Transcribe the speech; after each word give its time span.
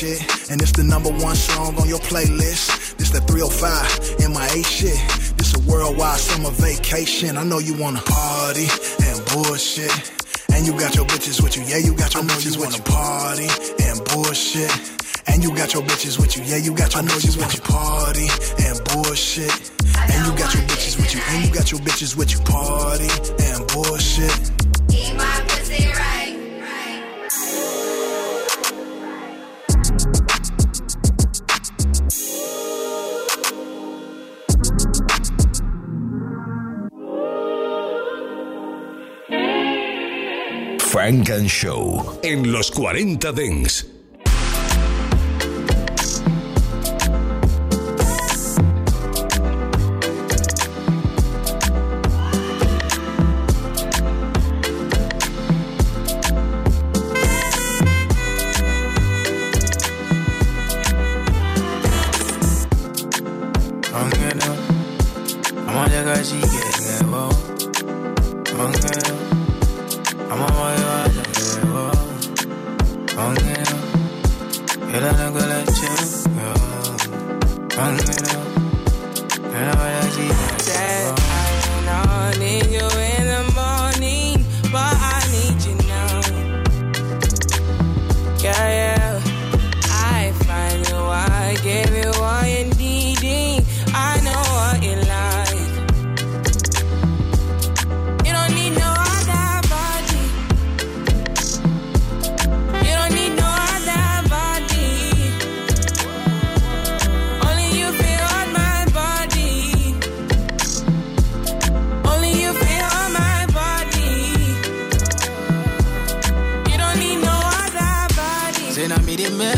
shit. 0.00 0.50
And 0.50 0.62
it's 0.62 0.72
the 0.72 0.84
number 0.84 1.10
one 1.10 1.36
song 1.36 1.76
on 1.76 1.86
your 1.86 2.00
playlist. 2.00 2.96
This 2.96 3.10
the 3.10 3.20
305 3.20 4.24
in 4.24 4.32
my 4.32 4.46
A 4.48 4.62
shit. 4.64 4.96
This 5.36 5.52
a 5.54 5.60
worldwide 5.68 6.18
summer 6.18 6.50
vacation. 6.50 7.36
I 7.36 7.44
know 7.44 7.58
you 7.58 7.74
wanna 7.76 8.00
party 8.00 8.68
and 9.04 9.16
bullshit. 9.28 9.92
And 10.52 10.66
you 10.66 10.72
got 10.72 10.96
your 10.96 11.04
bitches 11.04 11.42
with 11.42 11.56
you, 11.56 11.62
yeah, 11.64 11.78
you 11.78 11.94
got 11.94 12.14
your 12.14 12.24
bitches 12.24 12.56
with 12.56 12.72
you. 12.76 12.82
Party 12.82 13.48
and 13.84 14.00
bullshit. 14.08 14.72
And 15.28 15.44
you 15.44 15.54
got 15.54 15.74
your 15.74 15.82
bitches 15.82 16.18
with 16.18 16.36
you, 16.36 16.42
yeah, 16.44 16.56
you 16.56 16.74
got 16.74 16.94
your 16.94 17.04
bitches 17.04 17.36
with 17.36 17.52
you. 17.54 17.60
Party 17.60 18.28
and 18.64 18.76
bullshit. 18.88 19.52
And 20.12 20.20
you 20.26 20.32
got 20.40 20.54
your 20.54 20.64
bitches 20.64 20.96
with 20.96 21.14
you, 21.14 21.20
and 21.28 21.44
you 21.44 21.52
got 21.52 21.70
your 21.70 21.80
bitches 21.80 22.16
with 22.16 22.32
you. 22.32 22.40
Party 22.48 23.10
and 23.48 23.60
bullshit. 23.68 24.69
Frank 40.90 41.30
and 41.30 41.48
Show 41.48 42.18
en 42.24 42.50
los 42.50 42.72
40 42.72 43.30
Dents. 43.30 43.99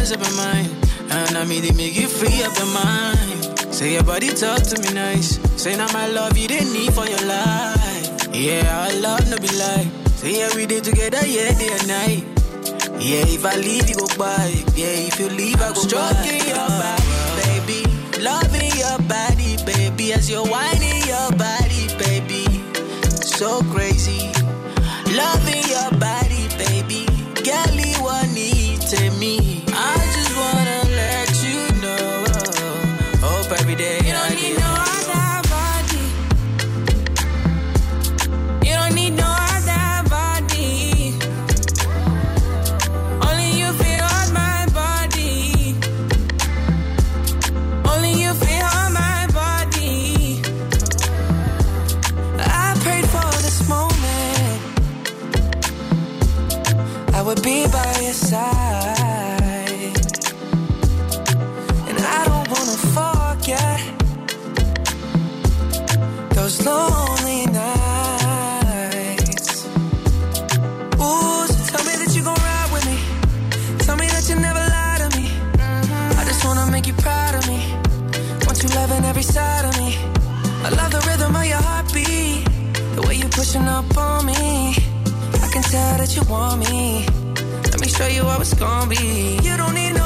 Me 0.03 0.15
up 0.15 0.21
my 0.21 0.31
mind. 0.37 0.71
And 1.11 1.33
now 1.35 1.45
me 1.45 1.61
they 1.61 1.73
make 1.73 1.95
you 1.95 2.09
free 2.09 2.43
up 2.43 2.57
your 2.57 2.67
mind. 2.67 3.75
Say 3.75 3.95
your 3.95 4.03
body 4.03 4.29
talk 4.29 4.63
to 4.63 4.81
me 4.83 4.93
nice. 4.95 5.39
Say 5.61 5.77
now 5.77 5.87
my 5.93 6.09
love 6.09 6.37
you 6.37 6.49
didn't 6.49 6.73
need 6.73 6.93
for 6.93 7.07
your 7.07 7.25
life. 7.27 8.35
Yeah, 8.35 8.67
our 8.83 9.01
love 9.01 9.31
no 9.31 9.37
be 9.37 9.49
lie. 9.57 9.89
Say 10.17 10.39
yeah 10.39 10.49
we 10.57 10.67
did 10.67 10.85
together, 10.85 11.25
yeah, 11.27 11.57
day 11.59 11.71
and 11.71 11.89
night. 11.89 12.25
Yeah, 12.99 13.27
if 13.27 13.45
I 13.45 13.57
leave 13.57 13.89
you 13.89 13.97
go 13.97 14.07
by 14.17 14.47
Yeah, 14.75 15.09
if 15.11 15.19
you 15.19 15.29
leave 15.29 15.61
I 15.61 15.69
go 15.73 15.81
Stroking 15.83 16.47
your 16.47 16.69
body, 16.83 17.03
baby. 17.43 17.81
Loving 18.23 18.71
your 18.79 18.99
body, 19.09 19.57
baby. 19.65 20.13
As 20.13 20.31
you're 20.31 20.47
whining 20.47 21.03
your 21.07 21.31
body, 21.39 21.87
baby. 21.99 22.47
So 23.11 23.63
crazy. 23.75 24.31
Loving 25.15 25.65
your 25.69 25.91
body, 25.99 26.22
be 57.43 57.67
by 57.67 57.99
your 58.01 58.13
side. 58.13 59.97
And 61.89 61.99
I 61.99 62.25
don't 62.31 62.49
wanna 62.55 62.79
forget 62.97 63.81
those 66.31 66.65
lonely 66.65 67.47
nights. 67.47 68.47
Ooh, 71.03 71.47
so 71.51 71.59
tell 71.71 71.85
me 71.89 71.95
that 72.03 72.13
you 72.15 72.23
gon' 72.23 72.41
ride 72.51 72.71
with 72.73 72.85
me. 72.87 72.97
Tell 73.79 73.97
me 73.97 74.07
that 74.07 74.29
you 74.29 74.37
never 74.37 74.65
lie 74.77 74.99
to 75.03 75.09
me. 75.19 75.27
I 76.21 76.25
just 76.25 76.45
wanna 76.45 76.71
make 76.71 76.87
you 76.87 76.95
proud 76.95 77.35
of 77.35 77.47
me. 77.49 77.59
Want 78.47 78.63
you 78.63 78.69
loving 78.81 79.05
every 79.05 79.25
side 79.25 79.65
of 79.65 79.77
me. 79.79 79.97
I 80.67 80.69
love 80.79 80.93
the 80.93 81.01
rhythm 81.09 81.35
of 81.35 81.45
your 81.45 81.63
heartbeat. 81.69 82.45
The 82.95 83.03
way 83.07 83.17
you 83.17 83.29
pushing 83.29 83.67
up 83.67 83.97
on 83.97 84.27
me. 84.27 84.77
I 85.45 85.49
can 85.53 85.63
tell 85.63 85.97
that 85.99 86.15
you 86.15 86.23
want 86.31 86.61
me. 86.61 87.12
Show 88.03 88.09
you 88.09 88.25
how 88.25 88.41
it's 88.41 88.53
gonna 88.55 88.89
be. 88.89 89.39
You 89.45 89.57
don't 89.57 89.75
need 89.75 89.93
no 89.93 90.02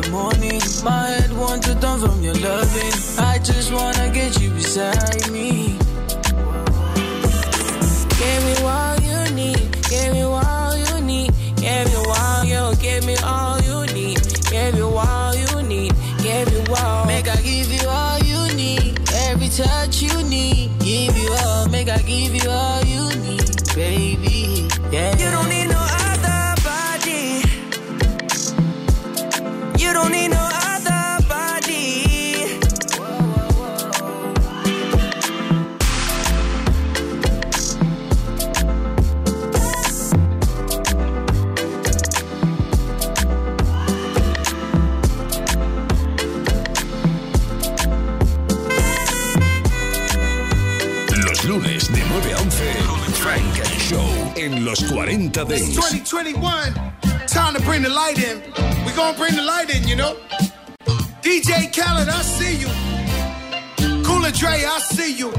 the 0.00 0.10
morning. 0.10 0.60
My 0.84 1.08
head 1.08 1.32
wants 1.32 1.66
to 1.66 1.74
turn 1.80 2.00
from 2.00 2.22
your 2.22 2.34
loving. 2.34 2.92
I 3.18 3.27
40 55.46 55.54
It's 55.54 55.68
2021. 55.72 56.74
Time 57.28 57.54
to 57.54 57.62
bring 57.62 57.82
the 57.82 57.88
light 57.88 58.18
in. 58.18 58.42
We 58.84 58.92
gonna 58.92 59.16
bring 59.16 59.36
the 59.36 59.42
light 59.42 59.70
in, 59.70 59.86
you 59.86 59.94
know? 59.94 60.16
DJ 61.22 61.70
Khaled, 61.72 62.08
I 62.08 62.22
see 62.22 62.56
you. 62.56 62.68
Cool 64.02 64.22
& 64.30 64.32
Dre, 64.32 64.64
I 64.66 64.80
see 64.80 65.14
you. 65.14 65.30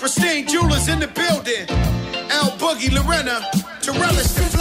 Pristine 0.00 0.46
Jewelers 0.46 0.88
in 0.88 1.00
the 1.00 1.08
building. 1.08 1.68
L 2.30 2.50
Boogie, 2.56 2.90
Lorena, 2.90 3.44
to 3.82 3.92
relish 3.92 4.28
the 4.28 4.51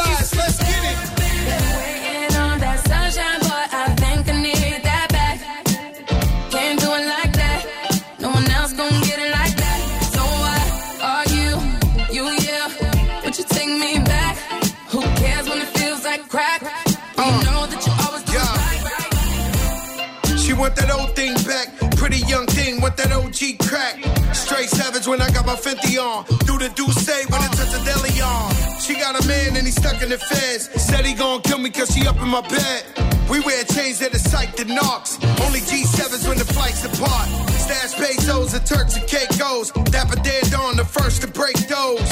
want 20.61 20.75
that 20.75 20.91
old 20.93 21.15
thing 21.15 21.33
back. 21.49 21.73
Pretty 21.97 22.21
young 22.29 22.45
thing 22.45 22.81
with 22.81 22.95
that 22.97 23.11
OG 23.11 23.57
crack. 23.65 23.97
Straight 24.33 24.69
savage 24.69 25.07
when 25.07 25.19
I 25.19 25.29
got 25.31 25.45
my 25.45 25.57
Fenty 25.57 25.97
on. 25.97 26.23
Do 26.45 26.53
the 26.61 26.69
do 26.77 26.85
say 27.01 27.25
when 27.33 27.41
it 27.41 27.51
touch 27.57 27.73
a 27.73 27.81
deli 27.81 28.13
on. 28.21 28.53
She 28.77 28.93
got 28.93 29.17
a 29.17 29.23
man 29.27 29.57
and 29.57 29.65
he 29.65 29.73
stuck 29.73 30.01
in 30.03 30.09
the 30.09 30.19
feds. 30.19 30.69
Said 30.77 31.03
he 31.03 31.13
gon' 31.15 31.41
kill 31.41 31.57
me 31.57 31.71
cause 31.71 31.89
she 31.89 32.05
up 32.05 32.21
in 32.21 32.29
my 32.29 32.45
bed. 32.45 32.85
We 33.27 33.39
wear 33.39 33.63
chains 33.73 33.97
that 34.05 34.13
are 34.13 34.21
psyched 34.21 34.61
and 34.61 34.69
knocks. 34.69 35.17
Only 35.41 35.61
G7s 35.65 36.27
when 36.29 36.37
the 36.37 36.45
flights 36.45 36.85
apart. 36.85 37.27
Stash 37.65 37.97
pesos 37.97 38.53
and 38.53 38.65
Turks 38.65 38.95
and 38.97 39.07
Caicos. 39.09 39.71
Dapper 39.89 40.21
dead 40.21 40.53
on 40.53 40.77
the 40.77 40.85
first 40.85 41.23
to 41.23 41.27
break 41.27 41.57
those. 41.65 42.05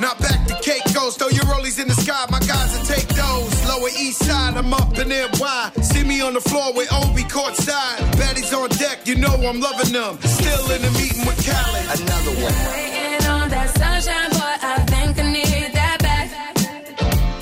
Not 0.00 0.16
back 0.20 0.46
to 0.48 0.54
Caicos, 0.64 1.16
throw 1.18 1.28
your 1.28 1.44
rollies 1.52 1.78
in 1.78 1.88
the 1.88 1.94
sky, 1.94 2.24
my 2.30 2.40
guys 2.40 2.70
will 2.72 2.86
take 2.86 3.08
those. 3.08 3.57
Lower 3.68 3.88
east 4.00 4.24
side, 4.24 4.56
I'm 4.56 4.72
up 4.72 4.98
in 4.98 5.08
NY. 5.08 5.70
See 5.82 6.02
me 6.02 6.22
on 6.22 6.32
the 6.32 6.40
floor 6.40 6.72
with 6.72 6.90
Obi 6.92 7.22
courtside. 7.24 7.98
Baddies 8.18 8.52
on 8.56 8.70
deck, 8.70 9.06
you 9.06 9.14
know 9.16 9.34
I'm 9.34 9.60
loving 9.60 9.92
them. 9.92 10.18
Still 10.22 10.70
in 10.72 10.80
the 10.82 10.90
meeting 10.98 11.26
with 11.26 11.38
Khaled. 11.46 12.00
Another 12.00 12.34
one. 12.44 12.54
Waiting 12.72 13.26
on 13.28 13.48
that 13.50 13.68
sunshine, 13.76 14.30
boy, 14.30 14.54
I 14.72 14.74
think 14.90 15.18
I 15.18 15.30
need 15.30 15.72
that 15.74 15.98
back. 16.00 16.28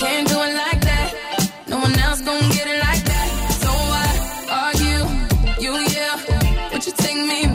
Can't 0.00 0.28
do 0.28 0.34
it 0.42 0.54
like 0.64 0.80
that. 0.90 1.08
No 1.68 1.78
one 1.78 1.96
else 1.98 2.20
gon' 2.22 2.40
get 2.50 2.66
it 2.66 2.80
like 2.80 3.04
that. 3.04 3.28
So 3.62 3.70
why 3.92 4.06
are 4.60 4.74
you, 4.84 4.98
you, 5.64 5.72
yeah? 5.94 6.72
Would 6.72 6.84
you 6.86 6.92
take 6.92 7.16
me 7.16 7.45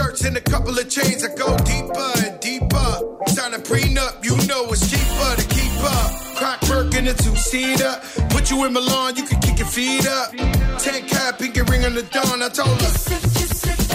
shirts 0.00 0.24
and 0.24 0.36
a 0.36 0.40
couple 0.40 0.78
of 0.78 0.88
chains. 0.88 1.24
I 1.24 1.34
go 1.34 1.56
deeper 1.58 2.10
and 2.24 2.40
deeper. 2.40 2.90
Sign 3.28 3.54
a 3.54 3.58
prenup, 3.58 4.24
you 4.24 4.36
know 4.48 4.66
it's 4.72 4.88
cheaper 4.90 5.30
to 5.40 5.46
keep 5.48 5.76
up. 5.84 6.10
Crack 6.36 6.62
work 6.68 6.94
in 6.94 7.06
a 7.08 7.14
two 7.14 7.36
seater. 7.36 8.00
Put 8.30 8.50
you 8.50 8.64
in 8.64 8.72
Milan, 8.72 9.16
you 9.16 9.24
can 9.24 9.40
kick 9.40 9.58
your 9.58 9.68
feet 9.68 10.06
up. 10.06 10.30
Ten 10.78 11.06
cap, 11.06 11.38
pinky 11.38 11.62
ring 11.62 11.84
on 11.84 11.94
the 11.94 12.02
dawn. 12.02 12.42
I 12.42 12.48
told 12.48 12.80
her. 12.80 13.89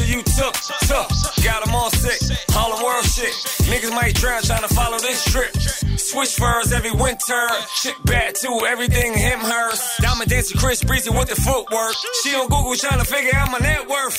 Picture 0.00 0.16
you 0.16 0.22
took. 0.22 0.54
Took, 0.88 1.08
got 1.44 1.64
them 1.64 1.74
all 1.74 1.90
sick, 1.90 2.38
all 2.56 2.76
the 2.76 2.84
world 2.84 3.04
shit. 3.04 3.32
Niggas 3.68 3.94
might 3.94 4.14
drown 4.14 4.42
trying 4.42 4.62
to 4.66 4.74
follow 4.74 4.98
this 4.98 5.24
trip. 5.24 5.52
Switch 5.98 6.34
furs 6.36 6.72
every 6.72 6.92
winter, 6.92 7.48
shit 7.74 7.94
bad 8.04 8.34
too, 8.34 8.66
everything 8.66 9.14
him, 9.14 9.38
hers. 9.40 9.80
Diamond 10.00 10.30
dancing 10.30 10.58
Chris 10.58 10.82
Breezy 10.82 11.10
with 11.10 11.28
the 11.28 11.36
footwork. 11.36 11.94
She 12.22 12.34
on 12.34 12.48
Google 12.48 12.74
trying 12.74 12.98
to 12.98 13.04
figure 13.04 13.34
out 13.34 13.50
my 13.50 13.58
net 13.58 13.88
worth. 13.88 14.16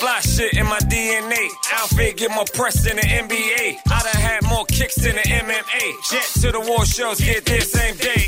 Fly 0.00 0.20
shit 0.20 0.54
in 0.54 0.66
my 0.66 0.78
DNA. 0.80 1.48
Outfit 1.74 2.16
get 2.16 2.30
more 2.30 2.44
press 2.54 2.84
than 2.84 2.96
the 2.96 3.02
NBA. 3.02 3.78
I 3.90 4.02
done 4.02 4.22
had 4.22 4.44
more 4.44 4.64
kicks 4.66 4.96
than 4.96 5.16
the 5.16 5.22
MMA. 5.22 6.10
Jet 6.10 6.26
to 6.42 6.52
the 6.52 6.60
war 6.60 6.84
shows, 6.84 7.20
get 7.20 7.44
there 7.46 7.60
same 7.60 7.96
day. 7.96 8.26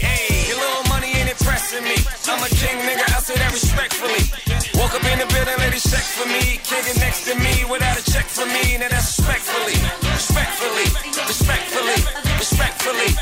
For 6.71 6.77
me. 6.77 6.83
King 6.83 7.01
next 7.01 7.25
to 7.27 7.35
me 7.35 7.65
without 7.71 7.99
a 7.99 8.05
check 8.13 8.27
for 8.27 8.47
me. 8.47 8.79
Now 8.79 8.89
that's 8.89 9.19
respectfully, 9.19 9.75
respectfully, 10.03 10.87
respectfully, 11.27 12.01
respectfully. 12.39 13.20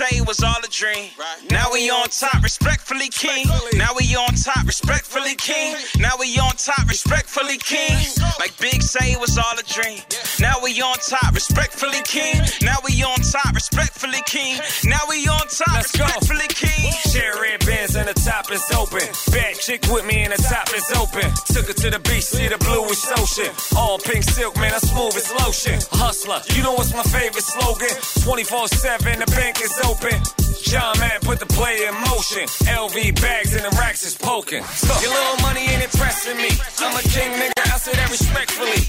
Say 0.00 0.22
was 0.22 0.42
all 0.42 0.56
a 0.64 0.68
dream. 0.70 1.10
Now 1.50 1.66
we 1.70 1.90
on 1.90 2.08
top, 2.08 2.42
respectfully 2.42 3.10
king. 3.10 3.44
Now 3.74 3.92
we 3.94 4.16
on 4.16 4.32
top, 4.32 4.64
respectfully 4.64 5.34
king. 5.34 5.76
Now 5.98 6.16
we 6.18 6.38
on 6.38 6.56
top, 6.56 6.88
respectfully 6.88 7.58
king. 7.58 8.00
Like 8.38 8.56
Big 8.56 8.80
say 8.80 9.12
it 9.12 9.20
was 9.20 9.36
all 9.36 9.52
a 9.58 9.62
dream. 9.62 10.00
Now 10.40 10.54
we 10.64 10.80
on 10.80 10.96
top, 11.04 11.34
respectfully 11.34 12.00
king. 12.04 12.40
Now 12.62 12.78
we 12.82 13.02
on 13.02 13.20
top, 13.20 13.52
respectfully 13.52 14.22
king. 14.24 14.58
Now 14.84 15.04
we 15.06 15.28
on 15.28 15.44
top, 15.52 15.68
Let's 15.68 15.92
go. 15.92 16.06
respectfully 16.06 16.48
king. 16.48 16.92
Share 17.12 17.36
red 17.36 17.60
bands 17.66 17.94
and 17.94 18.08
the 18.08 18.14
top 18.14 18.50
is 18.50 18.64
open. 18.72 19.04
Bad 19.36 19.56
chick 19.60 19.84
with 19.92 20.06
me 20.06 20.24
and 20.24 20.32
the 20.32 20.40
top 20.40 20.72
is 20.72 20.88
open. 20.96 21.28
Took 21.52 21.68
her 21.68 21.76
to 21.76 21.90
the 21.90 22.00
beach, 22.08 22.24
see 22.24 22.48
the 22.48 22.56
bluish 22.56 23.04
ocean. 23.20 23.52
All 23.76 23.98
pink 23.98 24.24
silk, 24.24 24.56
man, 24.56 24.72
I 24.72 24.78
smooth 24.78 25.12
as 25.12 25.28
lotion. 25.44 25.76
Hustler, 25.92 26.40
you 26.56 26.62
know 26.62 26.72
what's 26.72 26.94
my 26.94 27.04
favorite 27.04 27.44
slogan? 27.44 27.92
24 28.24 28.68
7, 28.68 29.20
the 29.20 29.26
bank 29.36 29.60
is 29.60 29.76
open 29.84 29.89
open. 29.90 30.16
John 30.62 30.94
Man 31.02 31.18
put 31.22 31.40
the 31.40 31.50
play 31.50 31.86
in 31.86 31.94
motion. 32.06 32.46
LV 32.70 32.94
bags 33.20 33.54
and 33.54 33.64
the 33.66 33.74
racks 33.74 34.06
is 34.06 34.14
poking. 34.14 34.62
Your 35.02 35.10
little 35.10 35.40
money 35.42 35.66
ain't 35.66 35.82
impressing 35.82 36.36
me. 36.36 36.50
I'm 36.78 36.94
a 36.94 37.02
king, 37.02 37.30
nigga. 37.34 37.58
I 37.74 37.78
said 37.82 37.94
that 37.98 38.10
respectfully. 38.10 38.80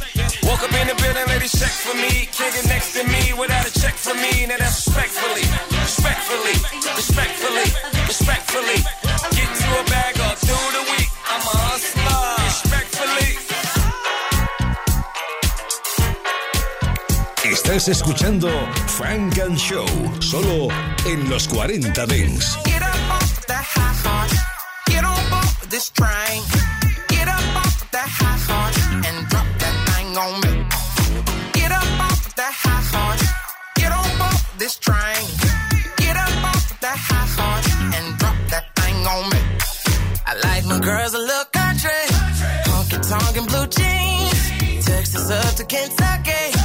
Woke 0.45 0.61
up 0.61 0.73
in 0.77 0.85
the 0.87 0.95
building, 1.01 1.27
lady, 1.27 1.49
check 1.49 1.73
for 1.85 1.95
me. 1.97 2.29
Kicking 2.29 2.67
next 2.69 2.93
to 2.93 3.01
me 3.07 3.33
without 3.33 3.65
a 3.65 3.73
check 3.73 3.95
for 3.95 4.13
me. 4.13 4.45
Now 4.45 4.57
that's 4.61 4.85
respectfully, 4.85 5.45
respectfully, 5.81 6.55
respectfully, 6.93 7.67
respectfully. 8.05 8.79
Get 9.33 9.49
to 9.49 9.67
a 9.81 9.83
bag 9.89 10.13
or 10.21 10.35
through 10.37 10.69
the 10.77 10.83
week. 10.93 11.09
I'm 11.33 11.41
a 11.41 11.55
hustler. 11.65 12.00
Estás 17.71 17.87
escuchando 17.87 18.49
Frank 18.85 19.39
and 19.39 19.57
Show, 19.57 19.85
solo 20.19 20.67
en 21.05 21.29
los 21.29 21.47
40 21.47 22.05
Dents. 22.05 22.59
Get 22.65 22.81
up 22.81 22.89
off 23.09 23.45
that 23.47 23.63
high 23.63 23.95
horse. 24.03 24.37
Get 24.87 25.05
on 25.05 25.29
board 25.29 25.69
this 25.69 25.89
train. 25.91 26.43
Get 27.07 27.29
up 27.29 27.55
off 27.55 27.89
that 27.91 28.09
high 28.09 28.39
horse 28.43 28.77
and 29.07 29.25
drop 29.29 29.47
that 29.59 29.75
thing 29.87 30.17
on 30.17 30.41
me. 30.41 30.67
Get 31.53 31.71
up 31.71 31.99
off 32.01 32.35
that 32.35 32.53
high 32.53 32.83
horse. 32.91 33.23
Get 33.75 33.91
on 33.93 34.17
board 34.19 34.41
this 34.57 34.77
train. 34.77 35.23
Get 35.95 36.17
up 36.17 36.43
off 36.43 36.77
that 36.81 36.97
high 36.99 37.29
horse 37.39 37.71
and 37.95 38.19
drop 38.19 38.35
that 38.49 38.65
thing 38.75 39.07
on 39.07 39.29
me. 39.29 39.39
I 40.27 40.35
like 40.43 40.65
my 40.65 40.77
girls 40.77 41.13
a 41.13 41.19
little 41.19 41.45
country. 41.53 42.03
Honky 42.67 42.99
tonk 43.09 43.37
and 43.37 43.47
blue 43.47 43.67
jeans. 43.67 44.85
Texas 44.85 45.31
up 45.31 45.55
to 45.55 45.63
Kentucky. 45.63 46.60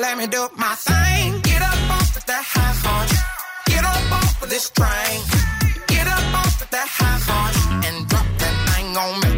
Let 0.00 0.16
me 0.16 0.26
do 0.26 0.48
my 0.56 0.74
thing. 0.74 1.40
Get 1.42 1.62
up 1.62 1.90
off 1.96 2.16
of 2.16 2.24
that 2.26 2.44
high 2.54 2.74
horse. 2.84 3.16
Get 3.66 3.84
up 3.84 4.12
off 4.12 4.42
of 4.42 4.48
this 4.48 4.70
train. 4.70 5.20
Get 5.88 6.06
up 6.06 6.34
off 6.40 6.62
of 6.62 6.70
that 6.70 6.88
high 6.88 7.20
horse 7.28 7.60
and 7.86 8.08
drop 8.08 8.26
that 8.42 8.56
thing 8.68 8.96
on 8.96 9.12
me. 9.22 9.32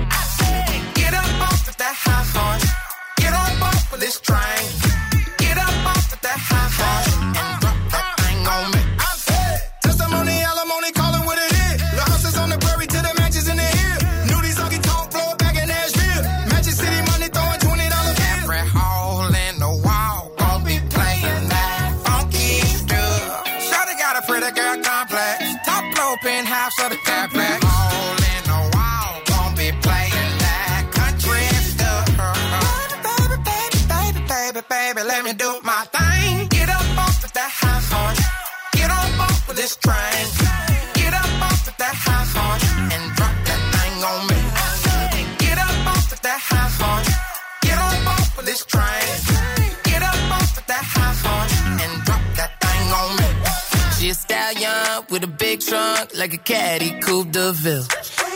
Get 0.94 1.14
up 1.14 1.32
off 1.48 1.68
of 1.68 1.76
that 1.76 1.96
high 2.04 2.26
horse. 2.34 2.68
Get 3.16 3.32
up 3.32 3.62
off 3.62 3.92
of 3.92 4.00
this 4.00 4.20
train. 4.20 4.41
Of 26.80 26.90
the 26.90 26.96
complex. 27.04 27.64
Hole 27.64 28.22
in 28.34 28.42
the 28.52 28.60
wall 28.74 29.10
gon' 29.30 29.54
be 29.56 29.68
playing 29.82 30.32
that 30.44 30.84
country 30.92 31.44
stuff. 31.72 32.06
Baby, 33.06 33.36
baby, 33.48 33.78
baby, 33.88 34.20
baby, 34.28 34.60
baby, 34.68 35.02
let 35.06 35.24
me 35.24 35.32
do 35.32 35.50
my 35.62 35.84
thing. 35.96 36.48
Get 36.48 36.68
up 36.68 36.98
off 36.98 37.24
of 37.24 37.32
that 37.32 37.50
high 37.50 37.82
horse. 37.92 38.20
Get 38.72 38.90
on 38.90 39.20
off 39.20 39.48
of 39.48 39.56
this 39.56 39.76
train. 39.76 40.41
Trunk 55.72 56.10
like 56.18 56.34
a 56.34 56.42
caddy 56.50 56.90
coupe 57.00 57.30
de 57.32 57.52
ville. 57.62 57.86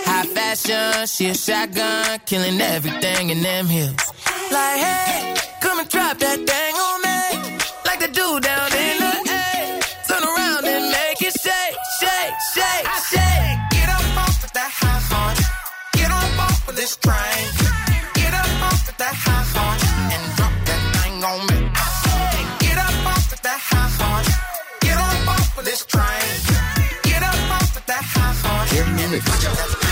High 0.08 0.26
fashion, 0.36 1.06
she 1.06 1.24
a 1.28 1.34
shotgun, 1.34 2.18
killing 2.24 2.58
everything 2.60 3.28
in 3.28 3.42
them 3.42 3.66
hills. 3.66 4.04
Like, 4.56 4.78
hey, 4.86 5.34
come 5.60 5.78
and 5.80 5.88
drop 5.88 6.16
that 6.24 6.38
thing 6.50 6.74
on 6.88 6.98
me. 7.06 7.20
Like 7.88 8.00
the 8.04 8.10
dude 8.18 8.42
down 8.42 8.68
in 8.84 8.96
the 9.04 9.14
A. 9.44 9.54
Turn 10.08 10.22
around 10.30 10.64
and 10.74 10.84
make 10.96 11.20
it 11.28 11.34
shake, 11.44 11.76
shake, 12.00 12.34
shake, 12.54 12.86
shake. 13.10 13.58
Get 13.76 13.88
up 13.96 14.06
off 14.24 14.44
of 14.46 14.52
that 14.58 14.72
high 14.80 15.02
horse. 15.10 15.44
Get 15.98 16.10
on 16.18 16.30
off 16.46 16.68
of 16.70 16.74
this 16.74 16.96
train. 17.04 17.44
Get 18.14 18.32
up 18.32 18.62
off 18.68 18.88
of 18.88 18.96
that 18.96 19.14
high 19.24 19.46
horse 19.54 19.85
horse. 29.20 29.85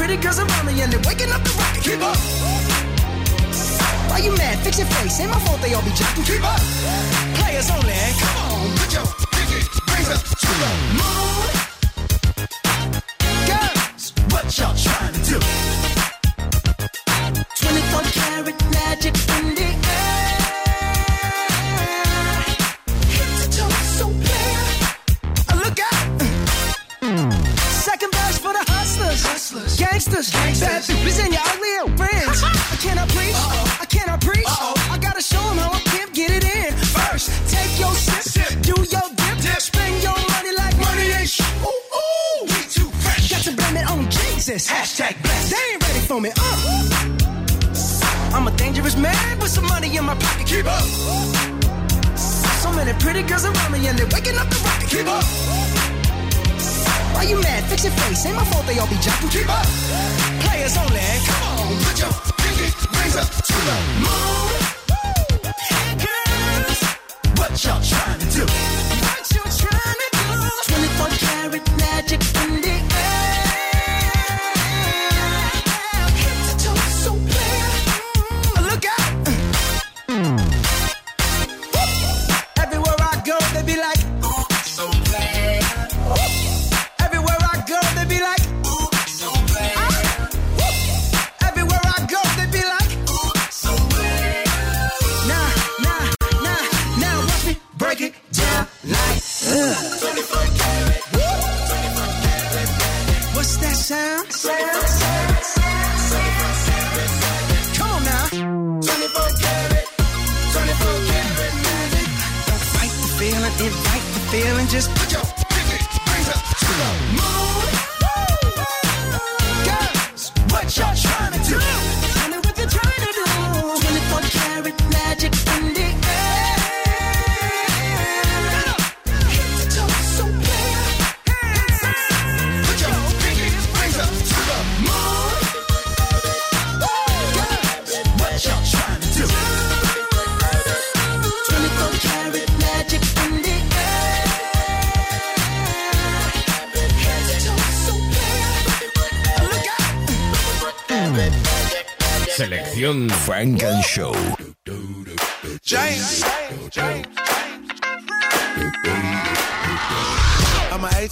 Pretty 0.00 0.16
girls 0.16 0.38
around 0.38 0.64
me 0.64 0.80
and 0.80 0.90
they're 0.90 1.06
waking 1.06 1.30
up 1.30 1.42
the 1.44 1.52
rocket. 1.60 1.84
Keep 1.84 2.00
up. 2.00 2.16
Why 4.08 4.18
you 4.24 4.34
mad? 4.34 4.58
Fix 4.64 4.78
your 4.78 4.86
face. 4.86 5.20
Ain't 5.20 5.30
my 5.30 5.38
fault 5.40 5.60
they 5.60 5.74
all 5.74 5.82
be 5.82 5.90
jocking. 5.90 6.24
Keep 6.24 6.42
up. 6.42 6.60
Players 7.36 7.68
only. 7.70 7.92
Come 8.22 8.36
on, 8.48 8.76
put 8.80 8.90
your 8.96 9.04
pinky 9.34 9.60
rings 9.92 10.08
up 10.08 10.22
to 10.24 10.52
the 10.62 10.70
moon. 10.98 11.52
Girls, 13.50 14.04
what 14.32 14.46
y'all 14.58 14.74
trying 14.74 15.12
to 15.12 15.20
do? 15.32 15.59
Gangsters. 30.28 30.68
Bad 30.68 30.82
bitches 30.84 31.24
and 31.24 31.32
your 31.32 31.40
ugly 31.48 31.72
old 31.80 31.96
friends. 31.96 32.42
I 32.44 32.76
cannot 32.76 33.08
preach. 33.08 33.36
I 33.80 33.86
cannot 33.88 34.20
preach. 34.20 34.44
I 34.92 34.98
gotta 35.00 35.22
show 35.22 35.40
'em 35.40 35.56
how 35.56 35.72
a 35.72 35.80
pimp 35.88 36.12
get 36.12 36.30
it 36.30 36.44
in. 36.44 36.74
First, 36.76 37.30
take 37.48 37.72
your 37.80 37.94
sip. 37.94 38.22
sip. 38.34 38.60
Do 38.60 38.74
your 38.84 39.08
dip. 39.16 39.60
Spend 39.60 40.02
your 40.02 40.16
money 40.32 40.52
like 40.56 40.76
money 40.78 41.08
ain't 41.18 41.28
sh- 41.28 41.40
Ooh, 41.64 41.68
ooh. 41.68 42.44
We 42.44 42.60
too 42.76 42.90
fresh. 43.00 43.30
Got 43.30 43.42
to 43.48 43.52
blame 43.52 43.76
it 43.78 43.90
on 43.90 44.10
Jesus. 44.10 44.68
Hashtag 44.68 45.16
blessed. 45.22 45.50
They 45.52 45.72
ain't 45.72 45.82
ready 45.88 46.00
for 46.00 46.20
me. 46.20 46.30
Uh. 46.36 48.36
I'm 48.36 48.46
a 48.46 48.50
dangerous 48.56 48.96
man 48.96 49.38
with 49.38 49.50
some 49.50 49.66
money 49.66 49.96
in 49.96 50.04
my 50.04 50.14
pocket. 50.16 50.46
Keep 50.46 50.66
up. 50.66 50.84
So 52.62 52.70
many 52.72 52.92
pretty 53.00 53.22
girls 53.22 53.44
around 53.46 53.72
me 53.72 53.86
and 53.88 53.98
they're 53.98 54.06
waking 54.12 54.36
up 54.36 54.48
the 54.50 54.60
rocket. 54.68 54.88
Keep 54.90 55.06
up. 55.08 55.24
Why 57.20 57.26
you 57.26 57.38
mad? 57.42 57.62
Fix 57.64 57.84
your 57.84 57.92
face. 57.92 58.24
Ain't 58.24 58.34
my 58.34 58.44
fault 58.44 58.64
they 58.66 58.78
all 58.78 58.86
be 58.86 58.94
jocking. 58.94 59.30
Keep 59.30 59.50
up. 59.50 59.66
Players 60.40 60.74
only. 60.78 61.04
Come 61.28 61.42
on, 61.52 61.76
put 61.84 62.00
your 62.00 62.08
pinky 62.40 62.72
rings 62.96 63.14
up 63.14 63.28
to 63.28 63.56
the 63.68 63.76
moon. 64.00 64.56
Girls, 66.00 66.80
what 67.36 67.62
y'all 67.62 67.82
trying 67.82 68.20
to 68.20 68.26
do? 68.38 68.89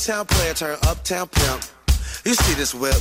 A-town 0.09 0.25
player, 0.25 0.55
turn 0.55 0.79
uptown 0.89 1.29
pimp. 1.29 1.63
You 2.25 2.33
see 2.33 2.55
this 2.55 2.75
whip? 2.75 2.97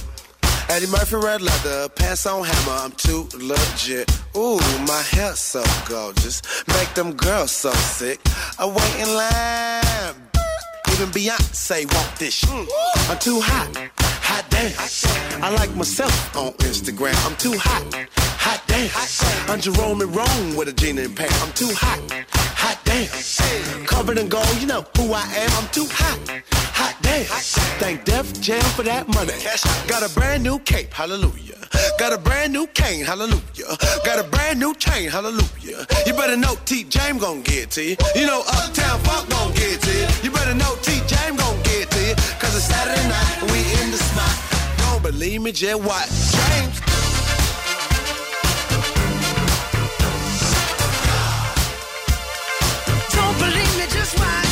Eddie 0.68 0.88
Murphy 0.88 1.16
red 1.16 1.42
leather, 1.42 1.88
pants 1.88 2.26
on 2.26 2.44
hammer. 2.44 2.84
I'm 2.84 2.92
too 2.92 3.30
legit. 3.34 4.12
Ooh, 4.36 4.60
my 4.86 5.02
hair 5.12 5.34
so 5.34 5.64
gorgeous, 5.88 6.42
make 6.68 6.94
them 6.96 7.14
girls 7.14 7.52
so 7.52 7.72
sick. 7.72 8.20
I 8.60 8.66
wait 8.66 8.96
in 9.00 9.08
line. 9.16 10.16
Even 10.92 11.08
Beyonce 11.16 11.86
want 11.94 12.20
this. 12.20 12.44
I'm 13.10 13.18
too 13.20 13.40
hot, 13.40 13.70
hot 14.02 14.46
damn. 14.50 15.42
I 15.42 15.50
like 15.52 15.74
myself 15.78 16.36
on 16.36 16.52
Instagram. 16.56 17.16
I'm 17.26 17.38
too 17.38 17.58
hot, 17.58 17.86
hot 18.38 18.62
damn. 18.68 19.50
I'm 19.50 19.62
Jerome 19.62 20.02
and 20.02 20.14
Rome 20.14 20.58
with 20.58 20.68
a 20.68 20.74
Gina 20.74 21.04
and 21.04 21.16
Pam. 21.16 21.32
I'm 21.42 21.54
too 21.54 21.72
hot, 21.72 22.02
hot 22.54 22.78
damn. 22.84 23.86
Covered 23.86 24.18
in 24.18 24.28
gold, 24.28 24.60
you 24.60 24.68
know 24.68 24.86
who 24.98 25.14
I 25.14 25.22
am. 25.22 25.52
I'm 25.64 25.70
too 25.70 25.88
hot, 25.90 26.20
hot. 27.25 27.41
Thank 27.79 28.05
Def 28.05 28.39
Jam 28.41 28.62
for 28.75 28.83
that 28.83 29.07
money. 29.07 29.33
Got 29.88 30.03
a 30.09 30.13
brand 30.13 30.43
new 30.43 30.59
cape, 30.59 30.93
hallelujah. 30.93 31.55
Got 31.97 32.13
a 32.13 32.17
brand 32.17 32.53
new 32.53 32.67
cane, 32.67 33.05
hallelujah. 33.05 33.77
Got 34.05 34.19
a 34.19 34.27
brand 34.29 34.59
new 34.59 34.74
chain, 34.75 35.09
hallelujah. 35.09 35.86
You 36.05 36.13
better 36.13 36.38
know 36.38 36.55
T. 36.65 36.83
James 36.83 37.21
gon' 37.21 37.41
get 37.41 37.71
to 37.71 37.83
you. 37.83 37.95
You 38.15 38.27
know 38.27 38.43
Uptown 38.47 39.00
Funk 39.01 39.29
gon' 39.29 39.53
get 39.53 39.81
to 39.81 39.91
you. 39.91 40.07
You 40.24 40.31
better 40.31 40.53
know 40.53 40.75
T. 40.81 41.01
James 41.07 41.38
gon' 41.41 41.62
get 41.63 41.89
to 41.91 42.00
you. 42.07 42.15
Cause 42.39 42.55
it's 42.55 42.65
Saturday 42.65 43.07
night 43.07 43.41
and 43.41 43.51
we 43.51 43.59
in 43.81 43.91
the 43.91 43.97
spot. 43.97 44.36
Don't 44.79 45.03
believe 45.03 45.41
me, 45.41 45.51
just 45.51 45.81
watch. 45.81 46.09
James. 46.31 46.81
Don't 53.12 53.38
believe 53.39 53.77
me, 53.77 53.86
just 53.89 54.19
watch. 54.19 54.47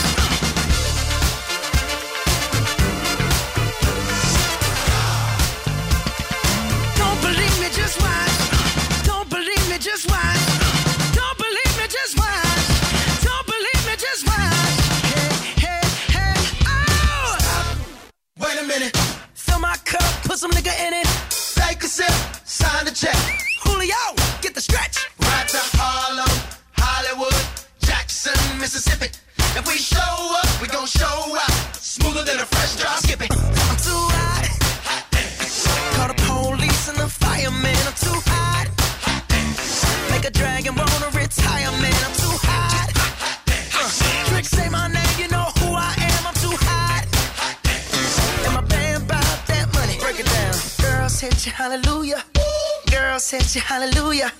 Girls 53.55 53.63
hit 53.63 53.63
you, 53.63 53.75
hallelujah. 53.75 54.31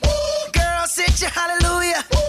Girls 0.51 0.95
hit 0.97 1.21
you, 1.21 1.28
hallelujah. 1.30 2.04
Cause 2.10 2.24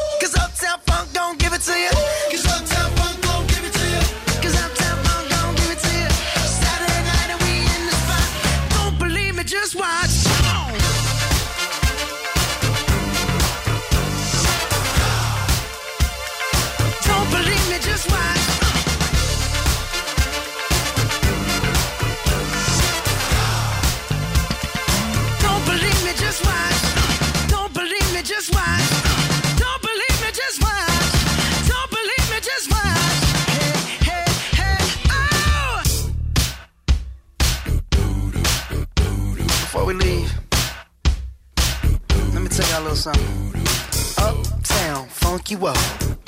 funk 45.47 45.61
you 45.61 45.67
up. 45.69 45.77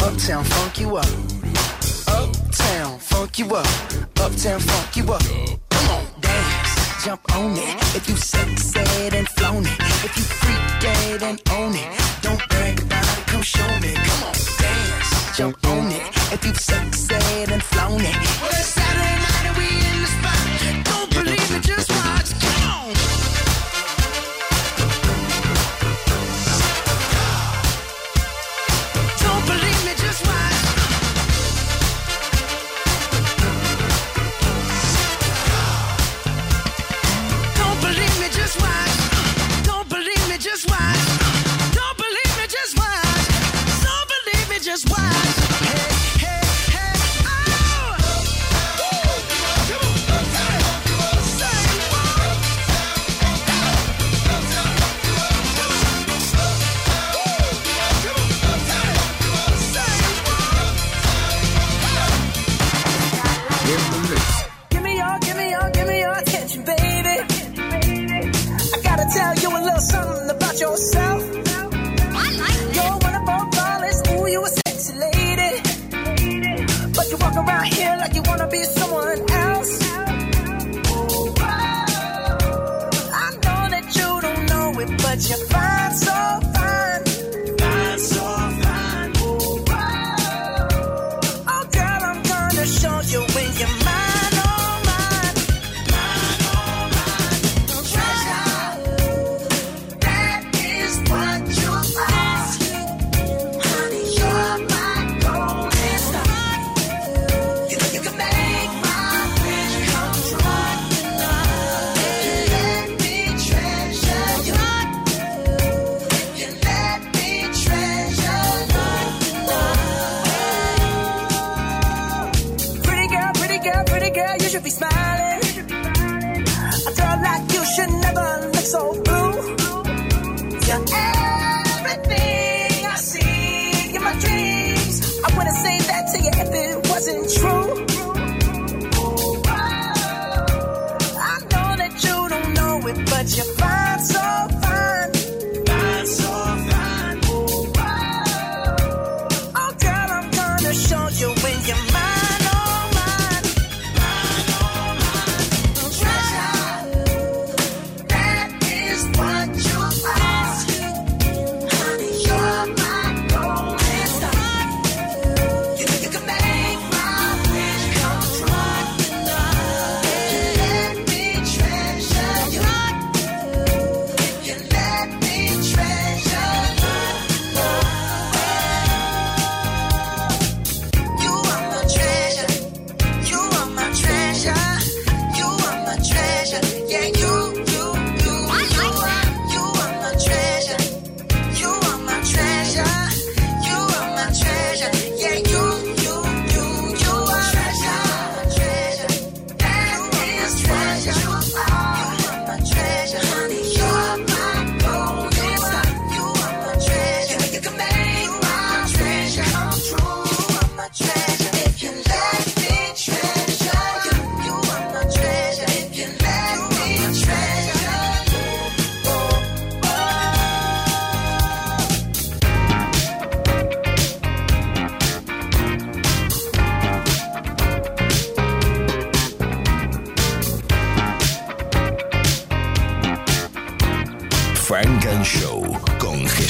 Uptown, 0.01 0.45
funk 0.45 0.79
you 0.79 0.97
up. 0.97 1.07
Uptown, 2.07 2.99
funk 3.01 3.39
you 3.39 3.47
up. 3.47 3.67
Uptown, 4.21 4.61
funk 4.61 4.97
you 4.97 5.13
up. 5.13 5.23
Come 5.71 5.91
on, 5.91 6.05
dance, 6.21 7.05
jump 7.05 7.35
on 7.35 7.53
it. 7.57 7.97
If 7.97 8.09
you 8.09 8.17
sexed 8.17 8.77
and 8.77 9.29
flown 9.31 9.65
it. 9.67 9.81
If 10.05 10.17
you 10.17 10.23
freak 10.23 10.81
dead 10.81 11.23
and 11.25 11.43
own 11.51 11.75
it. 11.75 12.01
Don't 12.23 12.49
brag 12.49 12.81
about 12.81 13.19
it, 13.19 13.27
come 13.27 13.43
show 13.43 13.67
me. 13.81 13.95
Come 13.95 14.29
on, 14.29 14.35
dance, 14.59 15.37
jump 15.37 15.67
on 15.67 15.91
it. 15.91 16.03
If 16.33 16.45
you 16.45 16.55
sexed 16.55 17.11
and 17.11 17.63
flown 17.63 18.01
it. 18.01 18.15
Well, 18.41 18.51
it's 18.53 18.69
Saturday 18.69 19.17
night 19.19 19.47
and 19.47 19.57
we 19.57 19.67
in 19.67 19.98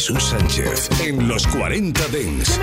Jesús 0.09 0.31
Sánchez 0.31 0.89
en 1.03 1.29
los 1.29 1.47
40 1.49 2.09
Dents. 2.09 2.59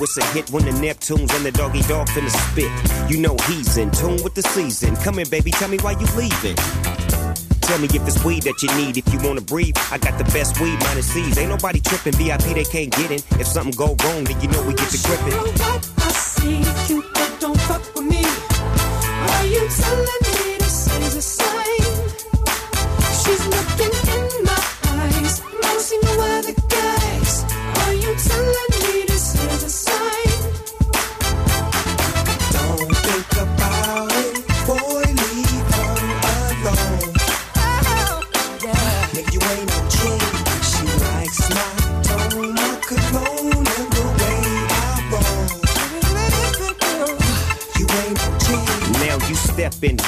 It's 0.00 0.16
a 0.18 0.24
hit 0.32 0.50
when 0.50 0.64
the 0.64 0.72
Neptunes 0.72 1.34
and 1.36 1.44
the 1.44 1.52
Doggy 1.52 1.82
Dogg 1.82 2.08
finna 2.08 2.30
spit. 2.30 2.70
You 3.10 3.18
know 3.20 3.36
he's 3.46 3.76
in 3.76 3.90
tune 3.90 4.22
with 4.22 4.34
the 4.34 4.42
season. 4.42 4.96
Come 4.96 5.14
here, 5.14 5.26
baby, 5.26 5.50
tell 5.50 5.68
me 5.68 5.78
why 5.78 5.92
you 5.92 6.06
leaving. 6.16 6.56
Tell 7.60 7.78
me 7.78 7.86
if 7.86 8.06
it's 8.06 8.22
weed 8.24 8.42
that 8.42 8.60
you 8.62 8.68
need. 8.76 8.96
If 8.96 9.12
you 9.12 9.20
wanna 9.26 9.40
breathe, 9.40 9.76
I 9.90 9.98
got 9.98 10.18
the 10.18 10.24
best 10.24 10.60
weed 10.60 10.78
minus 10.80 11.06
C's. 11.12 11.38
Ain't 11.38 11.50
nobody 11.50 11.80
tripping, 11.80 12.12
VIP 12.14 12.54
they 12.54 12.64
can't 12.64 12.90
get 12.90 13.10
in. 13.10 13.20
If 13.40 13.46
something 13.46 13.74
go 13.76 13.96
wrong, 14.04 14.24
then 14.24 14.40
you 14.40 14.48
know 14.48 14.62
we 14.66 14.74
get 14.74 14.88
to 14.90 14.98
gripping. 15.06 15.32
I 15.32 16.10
see 16.12 16.62
Cupid 16.86 17.40
don't 17.40 17.60
fuck 17.62 17.82
with 17.94 18.04
me. 18.04 18.24
Are 18.24 19.46
you 19.46 19.62
telling 19.68 20.20
me 20.26 20.58
this 20.58 20.92
is 20.92 21.16
a 21.16 21.22
sign? 21.22 21.84
She's 23.22 23.42
looking 23.46 23.94
in 24.12 24.44
my 24.44 24.60
eyes. 24.90 25.40
Seen 25.78 26.00
no 26.02 26.12
other 26.20 26.54
guys. 26.68 27.44
Are 27.84 27.94
you 27.94 28.14
telling 28.16 28.68
me 28.70 28.73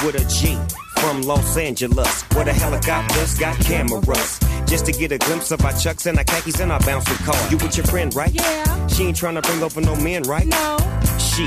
with 0.07 0.14
a 0.14 0.25
G 0.29 0.57
from 1.01 1.23
Los 1.23 1.57
Angeles, 1.57 2.23
where 2.35 2.45
the 2.45 2.53
helicopters 2.53 3.37
got 3.38 3.59
cameras. 3.59 4.38
Just 4.66 4.87
to 4.87 4.92
get 4.92 5.11
a 5.11 5.19
glimpse 5.19 5.51
of 5.51 5.64
our 5.64 5.73
chucks 5.73 6.07
and 6.07 6.16
our 6.16 6.25
khakis 6.25 6.61
and 6.61 6.71
our 6.71 6.79
bouncing 6.81 7.16
car. 7.27 7.51
You 7.51 7.57
with 7.59 7.77
your 7.77 7.87
friend, 7.87 8.14
right? 8.14 8.33
Yeah. 8.33 8.87
She 8.87 9.05
ain't 9.05 9.16
trying 9.16 9.35
to 9.35 9.42
bring 9.42 9.62
over 9.62 9.81
no 9.81 9.97
men, 9.97 10.23
right? 10.23 10.47
No. 10.47 10.77
She, 11.19 11.47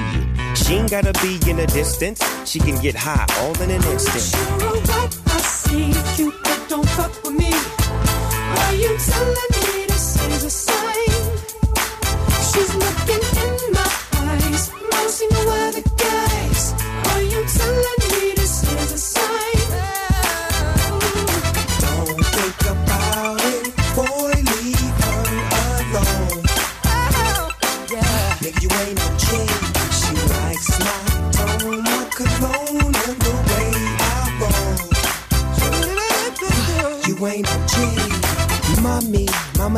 she 0.56 0.76
ain't 0.76 0.92
gotta 0.92 1.14
be 1.22 1.40
in 1.50 1.56
the 1.56 1.68
distance. 1.68 2.22
She 2.46 2.60
can 2.60 2.80
get 2.82 2.96
high 2.96 3.26
all 3.40 3.60
in 3.62 3.72
an 3.72 3.84
instant. 3.86 4.24
Sure 4.24 4.60
what 4.60 5.20
I 5.28 5.38
see 5.40 5.94
Cupid 6.16 6.68
don't 6.68 6.90
fuck 6.90 7.24
with 7.24 7.34
me. 7.34 7.52
Are 7.54 8.74
you 8.76 8.98
telling 8.98 9.74
me 9.74 9.79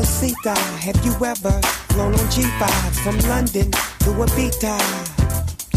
mamacita, 0.02 0.56
have 0.80 1.06
you 1.06 1.14
ever 1.26 1.52
flown 1.90 2.14
on 2.14 2.26
G5 2.34 3.04
from 3.04 3.18
London 3.30 3.70
to 3.72 4.10
Ibiza? 4.10 4.78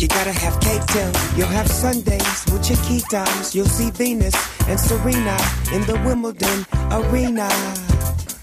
You 0.00 0.08
gotta 0.08 0.32
have 0.32 0.58
cake 0.60 0.84
till 0.86 1.12
you'll 1.36 1.46
have 1.48 1.68
Sundays 1.68 2.44
with 2.50 2.68
your 2.68 2.78
keytimes. 2.78 3.54
You'll 3.54 3.66
see 3.66 3.90
Venus 3.90 4.34
and 4.68 4.80
Serena 4.80 5.36
in 5.72 5.82
the 5.82 6.00
Wimbledon 6.04 6.66
arena. 6.90 7.48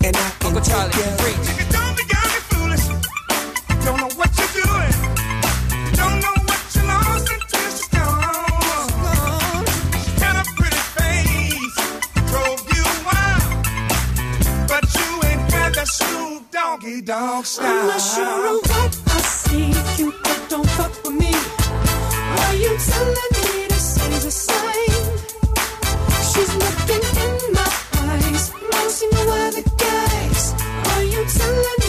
And 0.04 0.16
I 0.16 0.30
can 0.40 0.56
Uncle 0.56 0.62
Charlie, 0.62 0.92
take 0.94 1.38
you. 1.38 1.42
preach. 1.46 1.61
Doggy 16.82 17.02
Dogg 17.02 17.46
style. 17.46 17.88
Not 17.88 18.02
sure 18.02 18.56
of 18.56 18.62
what 18.66 19.02
I 19.06 19.20
see. 19.22 19.72
Cupid 19.96 20.50
don't 20.50 20.68
fuck 20.72 20.92
with 21.04 21.14
me. 21.14 21.32
Are 21.32 22.56
you 22.56 22.76
telling 22.90 23.32
me 23.38 23.68
this 23.68 23.98
is 24.10 24.26
a 24.26 24.32
sign? 24.32 24.90
She's 26.30 26.56
looking 26.56 27.04
in 27.22 27.54
my 27.54 27.70
eyes. 28.10 28.52
Seen 28.90 29.12
no 29.12 29.30
other 29.30 29.62
guys. 29.78 30.54
Are 30.90 31.04
you 31.04 31.24
telling 31.26 31.81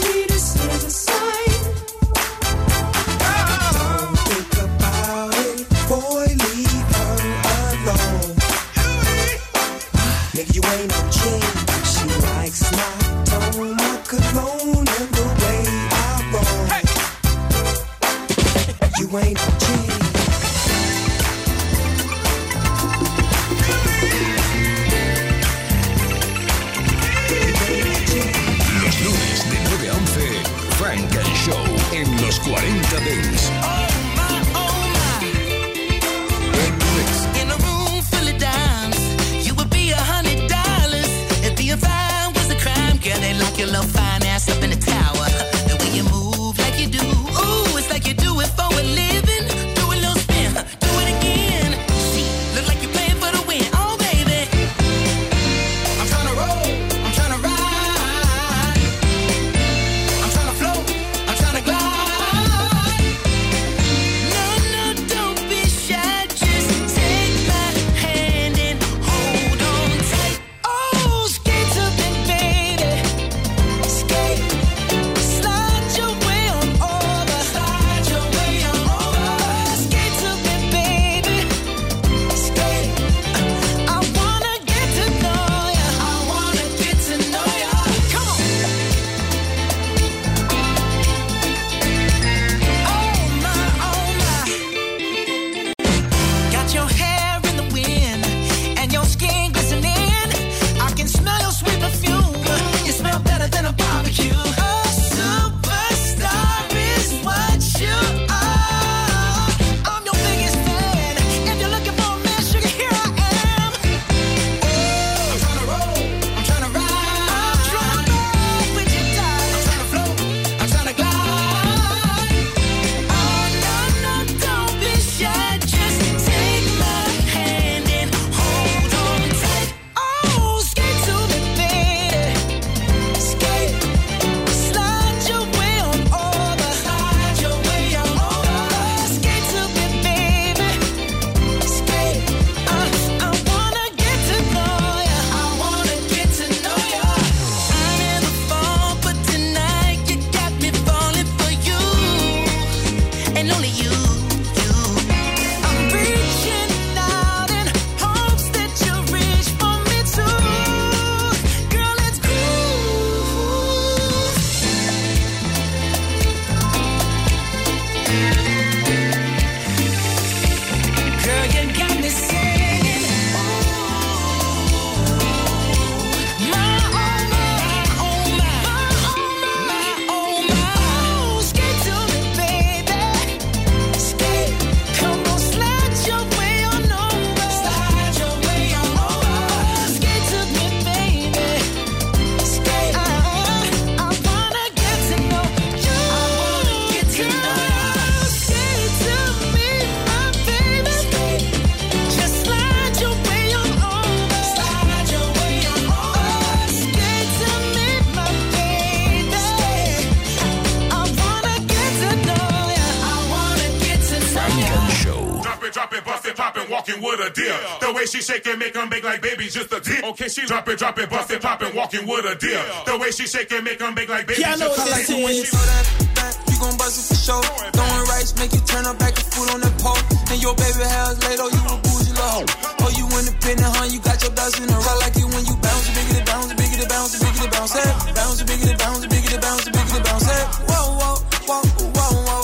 walking 216.83 217.01
with 217.01 217.19
a 217.23 217.29
deal. 217.31 217.55
The 217.79 217.93
way 217.95 218.05
she 218.05 218.19
shake 218.21 218.45
it, 218.45 218.59
make 218.59 218.75
'em 218.75 218.89
bake 218.89 219.03
like 219.03 219.21
babies, 219.21 219.53
just 219.53 219.71
a 219.71 219.79
deal. 219.79 220.03
Okay, 220.11 220.27
she 220.27 220.45
drop 220.45 220.67
it, 220.67 220.77
drop 220.79 220.99
it, 220.99 221.09
bust 221.09 221.31
it, 221.31 221.41
pop 221.41 221.61
it, 221.63 221.73
walking 221.73 222.05
with 222.05 222.25
a 222.25 222.35
deal. 222.35 222.59
The 222.85 222.97
way 222.97 223.11
she 223.11 223.25
shake 223.25 223.51
it, 223.51 223.63
make 223.63 223.79
'em 223.81 223.95
bake 223.95 224.09
like 224.09 224.27
babies, 224.27 224.43
Yeah, 224.43 224.53
I 224.53 224.55
know 224.57 224.67
just 224.67 224.79
a 224.79 224.81
what 224.83 224.95
this 224.97 225.07
deal. 225.07 225.17
is. 225.17 225.23
When 225.23 225.35
you 225.35 225.43
throw 225.45 225.63
that 225.63 225.85
back, 226.15 226.35
you 226.51 226.55
gon' 226.59 226.75
buzz 226.77 226.93
it 226.99 227.05
for 227.07 227.15
sure. 227.23 227.43
Throwing 227.71 228.05
rice, 228.11 228.35
make 228.35 228.51
you 228.53 228.59
turn 228.67 228.85
up 228.85 228.99
back 228.99 229.15
and 229.15 229.27
food 229.33 229.49
on 229.55 229.59
that 229.63 229.75
pole. 229.79 230.03
And 230.31 230.41
your 230.43 230.55
baby 230.59 230.83
house 230.83 231.15
late, 231.23 231.39
oh, 231.39 231.47
you 231.55 231.61
a 231.71 231.75
bougie 231.79 232.11
little 232.11 232.27
hoe. 232.27 232.45
Oh, 232.83 232.89
you 232.99 233.05
independent, 233.15 233.71
huh? 233.75 233.85
You 233.87 233.99
got 234.03 234.19
your 234.21 234.33
ducks 234.35 234.59
in 234.59 234.67
a 234.67 234.75
row. 234.75 234.97
like 234.99 235.15
it 235.15 235.23
when 235.23 235.43
you 235.47 235.55
bounce, 235.63 235.87
bigger 235.95 236.13
the 236.19 236.23
bounce, 236.27 236.51
bigger 236.53 236.77
the 236.83 236.87
bounce, 236.91 237.15
bigger 237.15 237.39
the 237.43 237.47
bounce, 237.47 237.71
hey. 237.79 237.91
Bounce, 238.11 238.43
bigger 238.43 238.67
the 238.67 238.75
bounce, 238.75 239.05
bigger 239.07 239.29
the 239.31 239.39
bounce, 239.39 239.65
bigger 239.71 239.93
the 239.95 240.01
bounce, 240.03 240.25
hey. 240.27 240.43
Whoa, 240.67 240.99
whoa, 240.99 241.15
whoa, 241.47 241.63
whoa, 241.95 242.11
whoa. 242.27 242.43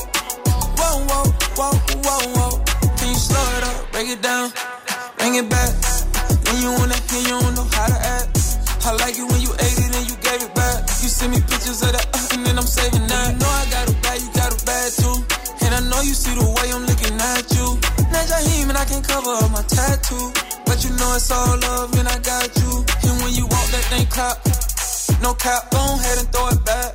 Whoa, 0.80 0.96
whoa, 1.10 1.28
whoa, 1.60 1.76
whoa, 2.40 2.49
break 3.92 4.10
it 4.10 4.22
down, 4.22 4.52
bring 5.18 5.36
it 5.36 5.50
back. 5.50 5.72
When 6.46 6.62
you 6.62 6.70
on 6.82 6.90
that 6.90 7.04
hill, 7.10 7.22
you 7.22 7.36
don't 7.42 7.56
know 7.56 7.68
how 7.70 7.88
to 7.88 8.00
act. 8.00 8.30
I 8.86 8.94
like 8.96 9.18
it 9.18 9.26
when 9.26 9.42
you 9.42 9.52
ate 9.54 9.80
it 9.80 9.92
and 9.94 10.06
you 10.10 10.16
gave 10.24 10.42
it 10.42 10.54
back. 10.56 10.88
You 11.02 11.10
send 11.10 11.34
me 11.34 11.42
pictures 11.42 11.82
of 11.84 11.92
that, 11.94 12.06
and 12.34 12.46
then 12.46 12.58
I'm 12.58 12.66
saving 12.66 13.06
that. 13.08 13.34
You 13.34 13.40
know 13.40 13.52
I 13.52 13.66
got 13.70 13.86
a 13.90 13.96
bad, 14.02 14.18
you 14.22 14.30
got 14.34 14.52
a 14.54 14.60
bad 14.66 14.90
too. 14.94 15.18
And 15.66 15.72
I 15.76 15.82
know 15.90 16.02
you 16.02 16.14
see 16.14 16.34
the 16.34 16.46
way 16.46 16.68
I'm 16.74 16.86
looking 16.86 17.18
at 17.18 17.46
you. 17.54 17.68
Now 18.10 18.24
Jaheim 18.26 18.70
and 18.70 18.78
I 18.78 18.86
can 18.86 19.02
cover 19.04 19.34
up 19.38 19.52
my 19.52 19.64
tattoo. 19.68 20.32
But 20.66 20.86
you 20.86 20.92
know 20.96 21.10
it's 21.18 21.30
all 21.32 21.58
love 21.60 21.94
and 21.98 22.08
I 22.08 22.18
got 22.20 22.50
you. 22.62 22.86
And 23.10 23.16
when 23.22 23.34
you 23.34 23.46
walk 23.46 23.68
that 23.74 23.86
thing 23.90 24.06
clap, 24.08 24.38
no 25.22 25.34
cap, 25.34 25.70
go 25.72 25.82
ahead 25.82 26.18
and 26.20 26.28
throw 26.32 26.48
it 26.50 26.62
back. 26.64 26.94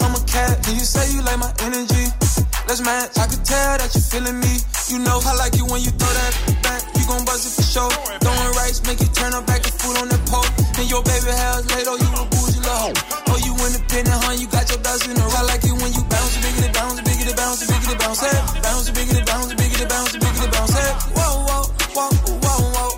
I'm 0.00 0.14
a 0.14 0.22
cat, 0.24 0.54
and 0.68 0.76
you 0.76 0.84
say 0.84 1.04
you 1.12 1.22
like 1.22 1.38
my 1.38 1.52
energy. 1.66 2.27
Let's 2.68 2.84
match. 2.84 3.16
I 3.16 3.24
can 3.24 3.40
tell 3.48 3.80
that 3.80 3.88
you're 3.96 4.04
feeling 4.12 4.44
me. 4.44 4.60
You 4.92 5.00
know 5.00 5.16
I 5.24 5.32
like 5.40 5.56
it 5.56 5.64
when 5.64 5.80
you 5.80 5.88
throw 5.88 6.12
that 6.12 6.32
back. 6.60 6.84
You 7.00 7.08
gon' 7.08 7.24
buzz 7.24 7.48
it 7.48 7.56
for 7.56 7.64
sure. 7.64 7.88
Throwing 8.20 8.52
rice, 8.60 8.84
make 8.84 9.00
you 9.00 9.08
turn 9.08 9.32
up 9.32 9.48
back 9.48 9.64
and 9.64 9.72
food 9.72 9.96
on 9.96 10.12
that 10.12 10.20
pole. 10.28 10.44
And 10.76 10.84
your 10.84 11.00
baby 11.00 11.32
house 11.32 11.64
late, 11.72 11.88
oh 11.88 11.96
you 11.96 12.08
a 12.12 12.28
bougie 12.28 12.60
little 12.60 12.92
hoe. 12.92 13.32
Oh 13.32 13.40
you 13.40 13.56
independent, 13.56 14.20
huh? 14.20 14.36
You 14.36 14.52
got 14.52 14.68
your 14.68 14.84
ducks 14.84 15.08
in 15.08 15.16
a 15.16 15.24
row. 15.24 15.40
I 15.40 15.48
like 15.48 15.64
it 15.64 15.72
when 15.80 15.96
you 15.96 16.04
bounce, 16.12 16.36
bigger 16.44 16.60
the 16.60 16.72
bounce, 16.76 17.00
bigger 17.00 17.24
the 17.24 17.34
bounce, 17.40 17.64
bigger 17.64 17.88
the 17.88 17.96
bounce, 17.96 18.20
hey. 18.20 18.36
Bounce, 18.60 18.92
bigger 18.92 19.16
the 19.16 19.24
bounce, 19.24 19.48
bigger 19.56 19.78
the 19.80 19.86
bounce, 19.88 20.12
bigger 20.12 20.40
the 20.44 20.48
bounce, 20.52 20.76
hey. 20.76 20.92
Whoa, 21.16 21.48
whoa, 21.48 21.64
whoa, 21.96 22.12
whoa, 22.44 22.68
whoa, 22.68 22.92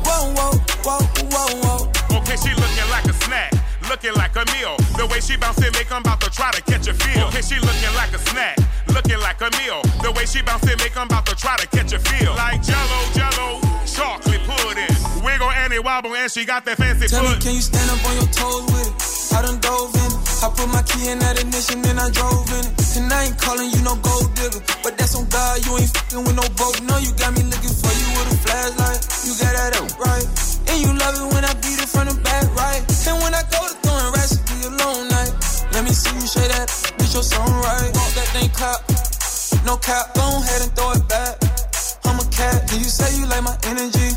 whoa, 0.00 0.24
whoa, 0.32 0.52
whoa, 0.80 1.04
whoa, 1.28 1.52
whoa. 1.60 2.24
Okay, 2.24 2.40
she 2.40 2.56
looking 2.56 2.88
like 2.88 3.04
a 3.04 3.14
snack, 3.20 3.52
looking 3.84 4.16
like 4.16 4.32
a 4.32 4.48
meal. 4.56 4.80
The 4.96 5.04
way 5.12 5.20
she 5.20 5.36
bounce 5.36 5.60
it, 5.60 5.76
make 5.76 5.92
'em 5.92 6.00
about 6.00 6.24
to 6.24 6.32
try 6.32 6.48
to 6.56 6.62
catch 6.64 6.88
a 6.88 6.96
feel. 6.96 7.28
Okay, 7.28 7.44
she 7.44 7.60
looking 7.60 7.92
like 8.00 8.16
a 8.16 8.20
snack, 8.32 8.56
looking 8.88 9.20
like 9.20 9.40
a 9.40 9.50
meal. 9.62 9.82
The 10.02 10.12
way 10.12 10.26
she 10.26 10.42
bounce 10.42 10.64
it, 10.66 10.78
make 10.78 10.96
'em 10.96 11.06
about 11.06 11.26
to 11.26 11.34
try 11.34 11.56
to 11.56 11.66
catch 11.68 11.92
a 11.92 11.98
feel. 11.98 12.34
Like 12.34 12.62
Jello, 12.62 12.98
Jello, 13.14 13.60
chocolate 13.86 14.42
pudding, 14.46 14.94
wiggle 15.24 15.50
and 15.50 15.72
it 15.72 15.82
wobble, 15.84 16.14
and 16.14 16.30
she 16.30 16.44
got 16.44 16.64
that 16.66 16.76
fancy 16.78 17.08
Tell 17.08 17.22
me, 17.24 17.36
can 17.40 17.54
you 17.54 17.62
stand 17.62 17.90
up 17.90 18.04
on 18.04 18.14
your 18.16 18.30
toes 18.32 18.64
with 18.72 18.88
it? 18.88 18.94
I 19.36 19.42
done 19.42 19.58
dove 19.60 19.94
in 19.94 20.10
it. 20.12 20.18
I 20.44 20.48
put 20.50 20.68
my 20.68 20.82
key 20.82 21.08
in 21.08 21.18
that 21.20 21.40
ignition, 21.40 21.80
then 21.82 21.98
I 21.98 22.10
drove 22.10 22.46
in 22.52 22.64
it. 22.68 22.96
And 22.96 23.12
I 23.12 23.24
ain't 23.26 23.38
calling 23.40 23.70
you 23.70 23.80
no 23.82 23.96
gold 23.96 24.28
digger, 24.36 24.60
but 24.82 24.96
that's 24.98 25.14
on 25.16 25.26
God. 25.28 25.64
You 25.66 25.78
ain't 25.78 25.90
fucking 25.90 26.22
with 26.24 26.36
no 26.36 26.46
boat. 26.54 26.80
No, 26.82 26.98
you 26.98 27.10
got 27.16 27.32
me 27.34 27.42
looking 27.42 27.74
for 27.74 27.90
you 27.90 28.06
with 28.14 28.34
a 28.34 28.36
flashlight. 28.44 29.00
You 29.26 29.32
got 29.40 29.52
that 29.56 29.72
up 29.80 29.88
right, 29.98 30.26
and 30.70 30.78
you 30.84 30.92
love 30.94 31.16
it 31.18 31.28
when 31.34 31.44
I 31.44 31.53
see 35.94 36.14
you 36.14 36.26
shake 36.26 36.50
that, 36.50 36.66
get 36.98 37.14
your 37.14 37.22
song 37.22 37.50
right. 37.62 37.90
Walk 37.94 38.12
that 38.18 38.28
thing 38.34 38.50
clap, 38.50 38.82
no 39.64 39.76
cap, 39.78 40.14
go 40.14 40.26
ahead 40.42 40.62
and 40.62 40.72
throw 40.74 40.90
it 40.92 41.06
back. 41.08 41.38
I'm 42.04 42.18
a 42.18 42.26
cat, 42.30 42.66
and 42.72 42.82
you 42.82 42.90
say 42.90 43.08
you 43.16 43.26
like 43.26 43.42
my 43.42 43.56
energy. 43.70 44.10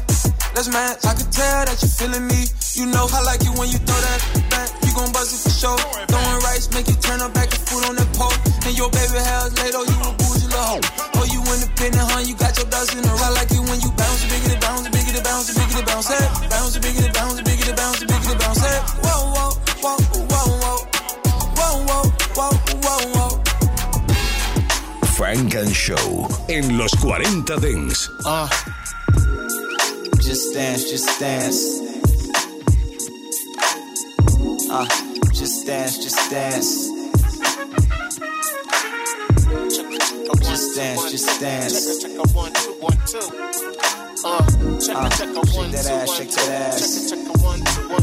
Let's 0.57 0.73
match. 0.73 1.05
I 1.05 1.13
can 1.13 1.29
tell 1.29 1.69
that 1.69 1.77
you're 1.77 1.93
feeling 2.01 2.25
me. 2.25 2.49
You 2.73 2.89
know 2.89 3.05
I 3.13 3.21
like 3.21 3.45
it 3.45 3.53
when 3.53 3.69
you 3.69 3.77
throw 3.77 3.93
that 3.93 4.19
back. 4.49 4.73
You 4.81 4.89
gon' 4.97 5.13
buzz 5.13 5.29
it 5.29 5.45
for 5.45 5.53
sure. 5.53 5.77
Throwing 6.09 6.39
rice, 6.49 6.65
make 6.73 6.89
you 6.89 6.97
turn 6.97 7.21
up 7.21 7.29
back 7.37 7.53
and 7.53 7.61
food 7.61 7.85
on 7.85 7.93
that 7.93 8.09
pole. 8.17 8.33
And 8.65 8.73
your 8.73 8.89
baby 8.89 9.21
house 9.21 9.53
late, 9.61 9.77
oh 9.77 9.85
you 9.85 9.97
a 10.01 10.09
bougie 10.17 10.49
little 10.49 10.81
hoe. 10.81 10.81
Oh 11.21 11.25
you 11.29 11.45
independent, 11.45 12.09
huh? 12.09 12.25
You 12.25 12.33
got 12.41 12.57
your 12.57 12.65
ducks 12.73 12.89
in 12.89 13.05
a 13.05 13.13
row. 13.13 13.31
Like 13.37 13.53
it 13.53 13.61
when 13.61 13.77
you 13.85 13.93
bounce, 13.93 14.25
bigger 14.25 14.49
the 14.49 14.57
bounce, 14.57 14.89
bigger 14.89 15.13
the 15.13 15.21
bounce, 15.21 15.53
bigger 15.53 15.77
the 15.77 15.85
bounce, 15.85 16.09
hey. 16.09 16.25
Bounce, 16.49 16.73
bigger 16.81 17.05
the 17.05 17.11
bounce, 17.13 17.37
bigger 17.45 17.65
the 17.69 17.75
bounce, 17.77 18.01
bigger 18.01 18.29
the 18.33 18.37
bounce, 18.41 18.61
hey. 18.65 18.79
Whoa, 19.05 19.29
whoa, 19.37 19.49
whoa, 19.85 20.26
and 25.57 25.73
Show 25.75 26.27
en 26.49 26.77
los 26.77 26.91
40 27.01 27.43
Dance. 27.59 28.09
Uh, 28.25 28.47
just 30.21 30.53
dance, 30.53 30.89
just 30.89 31.19
dance. 31.19 31.79
Uh, 34.69 34.85
just 35.33 35.65
dance, 35.65 35.97
just 35.97 36.29
dance. 36.29 36.89
Just 40.43 40.75
dance, 40.75 41.11
just 41.11 41.39
dance. 41.41 42.01
Check 42.01 42.11
a 42.11 42.27
one, 42.33 42.53
two, 42.53 42.73
one, 42.79 42.97
two. 43.07 43.17
Uh, 44.25 44.43
check 44.79 44.95
Uh, 44.95 45.05
a 45.05 45.09
check 45.09 45.29
a 45.29 45.45
shake 45.47 45.55
one, 45.55 45.71
that 45.71 45.85
two, 45.85 45.91
ass, 45.91 46.07
one, 46.07 46.17
shake 46.17 46.29
two. 46.31 46.45
that 46.45 46.73
ass. 46.73 47.97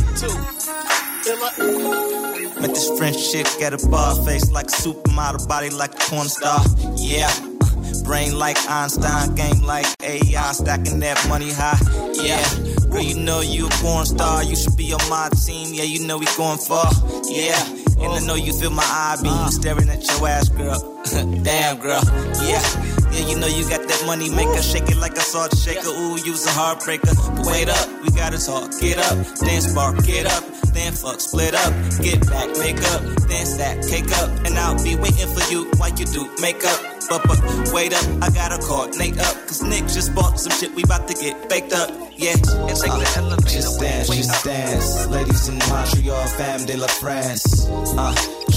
Met 1.27 2.75
this 2.75 2.91
French 2.99 3.33
chick, 3.33 3.47
got 3.59 3.73
a 3.73 3.89
bar 3.89 4.15
face 4.27 4.51
like 4.51 4.67
a 4.67 4.69
supermodel, 4.69 5.49
body 5.49 5.71
like 5.71 5.95
a 5.95 5.97
porn 5.97 6.29
star. 6.29 6.61
Yeah. 6.97 7.31
Uh, 7.63 8.05
brain 8.05 8.39
like 8.39 8.59
Einstein, 8.69 9.35
game 9.35 9.63
like 9.63 9.87
AI, 10.03 10.53
stacking 10.53 11.01
that 11.01 11.25
money 11.27 11.51
high. 11.51 11.81
Yeah. 12.13 12.45
Girl, 12.91 13.01
you 13.01 13.19
know 13.19 13.41
you 13.41 13.69
a 13.69 13.71
porn 13.71 14.05
star, 14.05 14.45
you 14.45 14.55
should 14.55 14.77
be 14.77 14.93
on 14.93 15.01
my 15.09 15.31
team. 15.47 15.73
Yeah, 15.73 15.85
you 15.85 16.07
know 16.07 16.19
we 16.19 16.27
going 16.37 16.59
far. 16.59 16.93
Yeah. 17.27 17.59
And 18.01 18.13
I 18.13 18.21
know 18.27 18.35
you 18.35 18.53
feel 18.53 18.71
my 18.71 18.83
eye 18.85 19.17
beam 19.23 19.49
staring 19.49 19.89
at 19.89 20.07
your 20.07 20.29
ass, 20.29 20.51
girl. 20.51 21.01
Damn, 21.43 21.79
girl. 21.79 22.03
Yeah. 22.43 22.94
Yeah, 23.15 23.29
you 23.29 23.39
know 23.39 23.47
you 23.47 23.69
got 23.69 23.87
that 23.87 24.03
money 24.07 24.29
maker, 24.29 24.61
shake 24.61 24.91
it 24.91 24.97
like 24.97 25.17
a 25.17 25.21
salt 25.21 25.57
shaker. 25.57 25.87
Ooh, 25.87 26.19
you's 26.19 26.45
a 26.47 26.51
heartbreaker. 26.51 27.15
But 27.15 27.47
wait 27.47 27.69
up, 27.69 27.87
we 28.03 28.11
gotta 28.11 28.45
talk. 28.45 28.73
Get 28.81 28.99
up, 28.99 29.17
dance 29.39 29.73
bar, 29.73 29.95
get 30.03 30.27
up, 30.27 30.43
then 30.75 30.93
fuck, 30.93 31.21
split 31.21 31.55
up, 31.55 31.73
get 32.03 32.27
back, 32.27 32.51
make 32.59 32.83
up, 32.91 33.03
then 33.31 33.47
stack, 33.47 33.87
cake 33.87 34.11
up, 34.19 34.31
and 34.45 34.59
I'll 34.59 34.83
be 34.83 34.97
waiting 34.97 35.31
for 35.31 35.47
you 35.53 35.71
while 35.79 35.95
you 35.95 36.07
do 36.07 36.29
makeup. 36.41 36.81
But, 37.09 37.23
but 37.29 37.39
wait 37.73 37.95
up, 37.95 38.05
I 38.21 38.31
gotta 38.31 38.59
coordinate 38.59 39.19
up, 39.19 39.35
cause 39.47 39.63
Nick 39.63 39.87
just 39.87 40.13
bought 40.15 40.41
some 40.41 40.51
shit, 40.59 40.75
we 40.75 40.83
about 40.83 41.07
to 41.07 41.15
get 41.15 41.49
baked 41.49 41.73
up. 41.73 41.91
Yeah, 42.17 42.33
and 42.33 42.43
take 42.75 42.91
the 42.91 43.13
elevator. 43.17 43.49
Just 43.49 43.79
dance, 43.79 44.09
just 44.09 44.45
dance. 44.45 45.07
Ladies 45.07 45.49
in 45.49 45.59
Montreal, 45.71 46.27
fam 46.35 46.67
de 46.67 46.77
la 46.77 46.89
France. 46.89 47.67
Uh, 47.71 48.15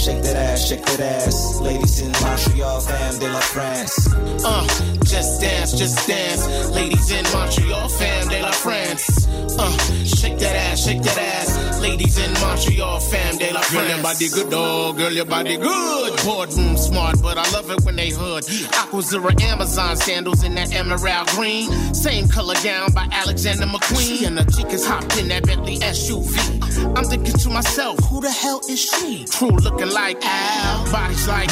shake 0.07 0.23
that 0.23 0.35
ass, 0.37 0.67
shake 0.67 0.85
that 0.85 0.99
ass. 0.99 1.59
Ladies 1.59 2.01
in 2.01 2.11
Montreal, 2.23 2.79
fam 2.79 3.19
de 3.19 3.27
la 3.27 3.39
France. 3.39 4.13
Uh, 4.45 4.67
just 5.03 5.41
dance, 5.41 5.77
just 5.77 6.07
dance. 6.07 6.69
Ladies 6.69 7.11
in 7.11 7.23
Montreal, 7.33 7.89
fam 7.89 8.27
de 8.29 8.41
la 8.41 8.51
France. 8.51 9.27
Uh, 9.59 9.77
shake 10.05 10.37
that 10.39 10.55
ass, 10.55 10.85
shake 10.85 11.01
that 11.01 11.17
ass. 11.17 11.81
Ladies 11.81 12.17
in 12.17 12.31
Montreal, 12.39 12.99
fam 13.01 13.37
de 13.37 13.51
la 13.51 13.59
France. 13.59 13.73
Girl, 13.73 13.95
your 13.95 14.03
body 14.03 14.29
good, 14.29 14.49
dog. 14.49 14.97
Girl, 14.97 15.11
your 15.11 15.25
body 15.25 15.57
good. 15.57 16.23
Boardroom 16.23 16.77
smart, 16.77 17.21
but 17.21 17.37
I 17.37 17.49
love 17.51 17.69
it 17.69 17.83
when 17.83 17.97
they 17.97 18.09
hood. 18.09 18.43
Aquazzura 18.43 19.41
Amazon 19.41 19.97
sandals 19.97 20.43
in 20.43 20.55
that 20.55 20.73
emerald 20.73 21.27
green. 21.29 21.69
Same 21.93 22.29
color 22.29 22.55
gown 22.63 22.93
by 22.93 23.07
Alexander 23.11 23.65
McQueen. 23.65 24.27
And 24.27 24.37
the 24.37 24.43
chicas 24.43 24.87
hopped 24.87 25.17
in 25.17 25.27
that 25.29 25.45
Bentley 25.45 25.79
SUV. 25.79 26.57
I'm 26.95 27.03
thinking 27.05 27.33
to 27.33 27.49
myself, 27.49 27.99
who 28.05 28.21
the 28.21 28.31
hell 28.31 28.61
is 28.69 28.79
she? 28.79 29.25
True 29.25 29.49
looking 29.49 29.89
like 29.97 30.23
Al, 30.23 30.91
bodies 30.91 31.27
like. 31.27 31.49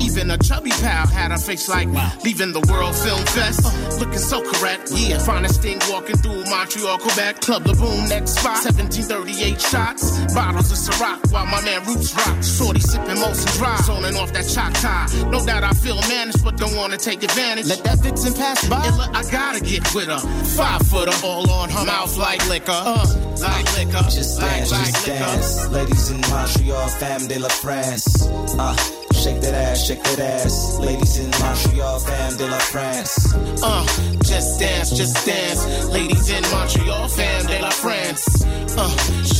Even 0.00 0.30
a 0.30 0.38
chubby 0.38 0.70
pal 0.70 1.06
had 1.06 1.30
a 1.30 1.38
face 1.38 1.68
like 1.68 1.88
leaving 2.24 2.52
the 2.52 2.64
World 2.70 2.94
Film 2.96 3.22
Fest. 3.36 3.60
Uh, 3.64 3.70
looking 4.00 4.18
so 4.18 4.38
correct, 4.52 4.90
yeah. 4.94 5.18
Finest 5.18 5.62
thing 5.62 5.78
walking 5.90 6.16
through 6.16 6.42
Montreal, 6.46 6.98
Quebec. 6.98 7.40
Club 7.40 7.62
the 7.64 7.74
boom, 7.74 8.08
next 8.08 8.32
spot. 8.38 8.64
1738 8.64 9.60
shots. 9.60 10.04
Bottles 10.34 10.72
of 10.72 10.78
Ciroc 10.78 11.32
while 11.32 11.46
my 11.46 11.60
man 11.62 11.84
Roots 11.84 12.14
rocks. 12.14 12.56
Shorty 12.56 12.80
sipping 12.80 13.20
Molson 13.22 13.52
Dry, 13.58 13.76
zoning 13.84 14.16
off 14.16 14.32
that 14.32 14.46
Choctaw. 14.48 15.30
No 15.30 15.44
doubt 15.44 15.62
I 15.64 15.72
feel 15.72 16.00
managed, 16.08 16.42
but 16.42 16.56
don't 16.56 16.74
wanna 16.74 16.96
take 16.96 17.22
advantage. 17.22 17.66
Let 17.66 17.84
that 17.84 17.98
vixen 17.98 18.32
pass 18.34 18.66
by. 18.68 18.86
Illa, 18.88 19.10
I 19.12 19.22
gotta 19.30 19.60
get 19.60 19.82
with 19.94 20.08
her. 20.08 20.22
Five 20.56 20.82
footer, 20.88 21.16
all 21.24 21.48
on 21.50 21.68
her 21.68 21.84
mouth 21.84 22.16
like 22.16 22.40
liquor. 22.48 22.72
Uh, 22.72 23.06
like 23.40 23.68
liquor. 23.76 24.04
Just 24.08 24.40
like, 24.40 24.50
dance, 24.50 24.72
like 24.72 24.86
just 24.86 25.06
liquor. 25.06 25.18
dance. 25.18 25.68
Ladies 25.68 26.10
in 26.10 26.20
Montreal, 26.32 26.88
fam 26.98 27.28
de 27.28 27.38
la 27.38 27.48
France. 27.48 27.81
Uh, 27.84 28.76
shake 29.12 29.40
that 29.40 29.54
ass, 29.54 29.84
shake 29.84 30.02
that 30.04 30.20
ass. 30.20 30.78
Ladies 30.78 31.18
in 31.18 31.30
Montreal, 31.40 31.98
fam 31.98 32.36
de 32.36 32.46
la 32.46 32.58
France. 32.58 33.34
Uh, 33.60 33.84
just 34.22 34.60
dance, 34.60 34.90
just 34.96 35.26
dance. 35.26 35.86
Ladies 35.86 36.30
in 36.30 36.42
Montreal, 36.52 37.08
fam 37.08 37.46
de 37.46 37.60
la 37.60 37.70
France. 37.70 38.44
Uh, 38.78 38.88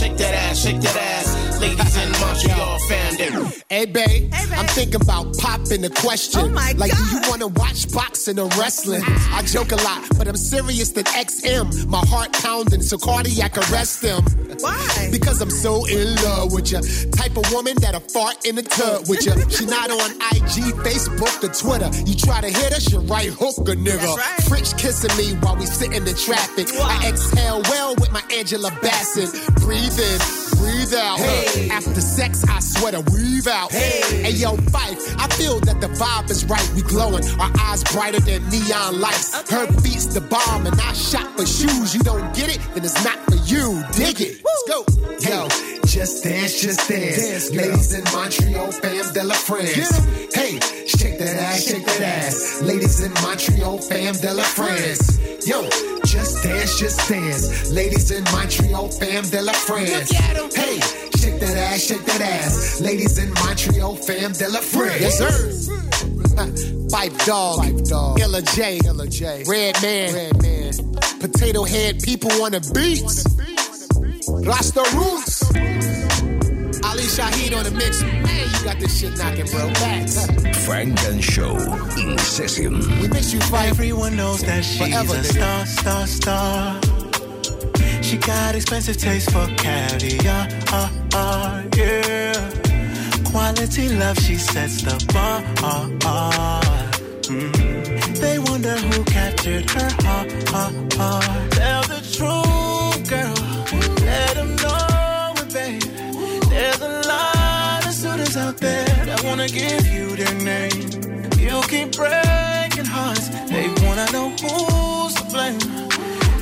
shake 0.03 0.16
that 0.16 0.34
ass, 0.34 0.62
shake 0.62 0.80
that 0.80 0.96
ass. 0.96 1.61
Ladies 1.61 1.96
in 1.96 2.11
Montreal, 2.20 2.78
fam, 2.88 3.16
they 3.16 3.53
Hey, 3.70 3.86
babe, 3.86 4.32
I'm 4.32 4.66
thinking 4.66 5.00
about 5.00 5.36
popping 5.38 5.80
the 5.80 5.90
question. 5.90 6.40
Oh 6.40 6.48
my 6.48 6.72
like, 6.76 6.90
do 6.90 7.05
you 7.05 7.20
want 7.28 7.40
to 7.40 7.48
watch 7.48 7.90
boxing 7.92 8.38
or 8.38 8.48
wrestling? 8.59 9.03
I 9.07 9.42
joke 9.42 9.70
a 9.72 9.76
lot, 9.76 10.03
but 10.18 10.26
I'm 10.26 10.36
serious 10.36 10.90
than 10.90 11.05
XM. 11.05 11.86
My 11.86 12.05
heart 12.07 12.32
pounding, 12.32 12.82
so 12.82 12.98
cardiac 12.98 13.57
arrest 13.57 14.03
them. 14.03 14.24
Why? 14.59 15.09
Because 15.11 15.40
I'm 15.40 15.50
so 15.50 15.84
in 15.86 16.14
love 16.16 16.53
with 16.53 16.72
you. 16.72 16.80
Type 17.12 17.36
of 17.36 17.50
woman 17.53 17.76
that'll 17.80 18.00
fart 18.00 18.44
in 18.44 18.57
the 18.57 18.62
tub 18.62 19.09
with 19.09 19.24
you. 19.24 19.32
She 19.50 19.64
not 19.66 19.90
on 19.90 20.11
IG, 20.34 20.74
Facebook, 20.82 21.42
or 21.42 21.53
Twitter. 21.55 21.90
You 22.05 22.16
try 22.16 22.40
to 22.40 22.48
hit 22.48 22.72
her, 22.74 22.80
she 22.80 22.96
right 22.98 23.30
hook 23.30 23.57
a 23.68 23.74
nigga. 23.74 24.03
That's 24.03 24.18
right. 24.18 24.48
French 24.48 24.76
kissing 24.76 25.16
me 25.16 25.38
while 25.40 25.57
we 25.57 25.66
sitting 25.66 25.94
in 25.94 26.05
the 26.05 26.14
traffic. 26.14 26.68
I 26.74 27.09
exhale 27.09 27.62
well 27.70 27.94
with 27.96 28.12
my 28.12 28.22
Angela 28.34 28.70
Bassett. 28.82 29.30
Breathe 29.57 29.91
in, 29.99 30.18
breathe 30.59 30.95
out. 30.95 31.18
Hey. 31.18 31.68
After 31.70 32.01
sex, 32.01 32.45
I 32.49 32.61
sweat 32.61 32.95
a 32.95 33.01
weave 33.12 33.47
out. 33.47 33.72
Hey. 33.72 34.22
hey, 34.22 34.30
yo, 34.30 34.57
Phife, 34.57 35.14
I 35.18 35.28
feel 35.28 35.61
that 35.61 35.80
the 35.80 35.88
vibe 35.88 36.30
is 36.30 36.45
right. 36.47 36.68
We 36.74 36.82
glowing, 36.82 37.24
our 37.40 37.51
eyes 37.61 37.82
brighter 37.84 38.20
than 38.20 38.49
neon 38.51 39.01
lights. 39.01 39.51
Her 39.51 39.66
beats 39.82 40.07
the 40.07 40.20
bomb, 40.20 40.66
and 40.66 40.80
I 40.80 40.93
shot 40.93 41.36
for 41.36 41.47
shoes. 41.47 41.95
You 41.95 42.01
don't 42.03 42.34
get 42.34 42.55
it, 42.55 42.61
then 42.74 42.84
it's 42.84 43.05
not 43.05 43.18
for 43.26 43.36
you. 43.36 43.82
Dig 43.93 44.20
it. 44.20 44.43
Let's 44.45 44.62
go. 44.68 44.91
Yo, 46.03 46.07
just 46.07 46.24
dance, 46.24 46.61
just 46.61 46.88
dance. 46.88 47.50
Ladies 47.53 47.92
in 47.94 48.03
Montreal, 48.12 48.72
fam 48.72 49.12
de 49.12 49.22
la 49.22 49.34
France. 49.34 50.34
Hey, 50.34 50.59
shake 50.84 51.16
that 51.20 51.36
ass, 51.38 51.62
shake 51.62 51.86
that 51.86 52.00
ass. 52.00 52.61
Ladies 52.62 53.00
in 53.00 53.12
Montreal, 53.22 53.78
fam 53.78 54.14
de 54.14 54.34
la 54.34 54.42
France. 54.42 55.20
Yo, 55.46 55.62
just 56.05 56.42
dance, 56.42 56.80
just 56.80 57.09
dance. 57.09 57.70
Ladies 57.70 58.11
in 58.11 58.24
Montreal, 58.24 58.88
fam 58.88 59.22
de 59.30 59.42
la 59.42 59.53
France. 59.53 60.11
Hey, 60.57 60.80
shake 61.20 61.38
that 61.38 61.57
ass, 61.57 61.84
shake 61.84 62.05
that 62.05 62.20
ass. 62.20 62.80
Ladies 62.80 63.18
in 63.18 63.32
Montreal, 63.34 63.94
fam 63.94 64.32
de 64.32 64.48
la 64.48 64.59
France. 64.59 65.00
Yes, 65.00 65.18
sir. 65.18 65.78
Phife 66.90 67.26
Dawg, 67.26 67.61
Phife 67.61 67.88
Dawg. 67.88 68.18
Illa 68.18 68.42
J, 68.42 68.80
Illa 68.84 69.07
J. 69.07 69.44
Red 69.46 69.80
man, 69.80 70.14
Red 70.14 70.42
man. 70.42 70.72
Potatohead 71.22 72.05
People 72.05 72.32
on 72.42 72.50
the 72.50 72.61
beats. 72.74 73.24
Rasta 74.44 74.82
roots. 74.96 75.41
Ali 77.18 77.30
Shaheed 77.30 77.56
on 77.56 77.64
the 77.64 77.70
mix. 77.70 78.02
Man, 78.02 78.24
you 78.24 78.64
got 78.64 78.78
this 78.78 79.00
shit 79.00 79.16
knocking, 79.18 79.46
bro. 79.46 79.68
Facts. 79.74 80.26
Funk 80.66 80.98
and 81.04 81.22
Show 81.22 81.56
in 81.98 82.18
session. 82.18 82.78
We 83.00 83.08
miss 83.08 83.32
you, 83.32 83.40
Phife. 83.40 83.68
Everyone 83.68 84.16
knows 84.16 84.42
that 84.42 84.64
she's 84.64 84.78
Forever, 84.78 85.14
a 85.14 85.18
nigga. 85.18 85.66
star, 85.66 86.06
star, 86.06 86.06
star. 86.06 86.80
She 88.02 88.16
got 88.18 88.54
expensive 88.54 88.96
taste 88.96 89.30
for 89.30 89.46
caviar, 89.56 90.48
uh, 90.72 90.90
uh, 91.14 91.62
yeah. 91.76 92.50
Quality 93.24 93.88
love, 93.90 94.18
she 94.18 94.36
sets 94.36 94.82
the 94.82 94.96
bar. 95.12 95.42
Mm. 97.28 98.20
They 98.20 98.38
wonder 98.38 98.76
who 98.76 99.04
captured 99.04 99.70
her 99.70 99.90
heart. 100.02 100.28
Tell 101.52 101.82
the 101.82 102.00
truth, 102.16 103.08
girl. 103.08 103.41
Out 108.37 108.57
there 108.59 108.85
that 109.05 109.22
wanna 109.24 109.49
give 109.49 109.87
you 109.89 110.16
their 110.16 110.35
name. 110.35 110.91
You 111.39 111.61
keep 111.68 111.93
breaking 111.97 112.87
hearts. 112.87 113.28
They 113.51 113.68
wanna 113.85 114.07
know 114.12 114.30
who's 114.30 115.14
to 115.14 115.24
blame. 115.30 115.59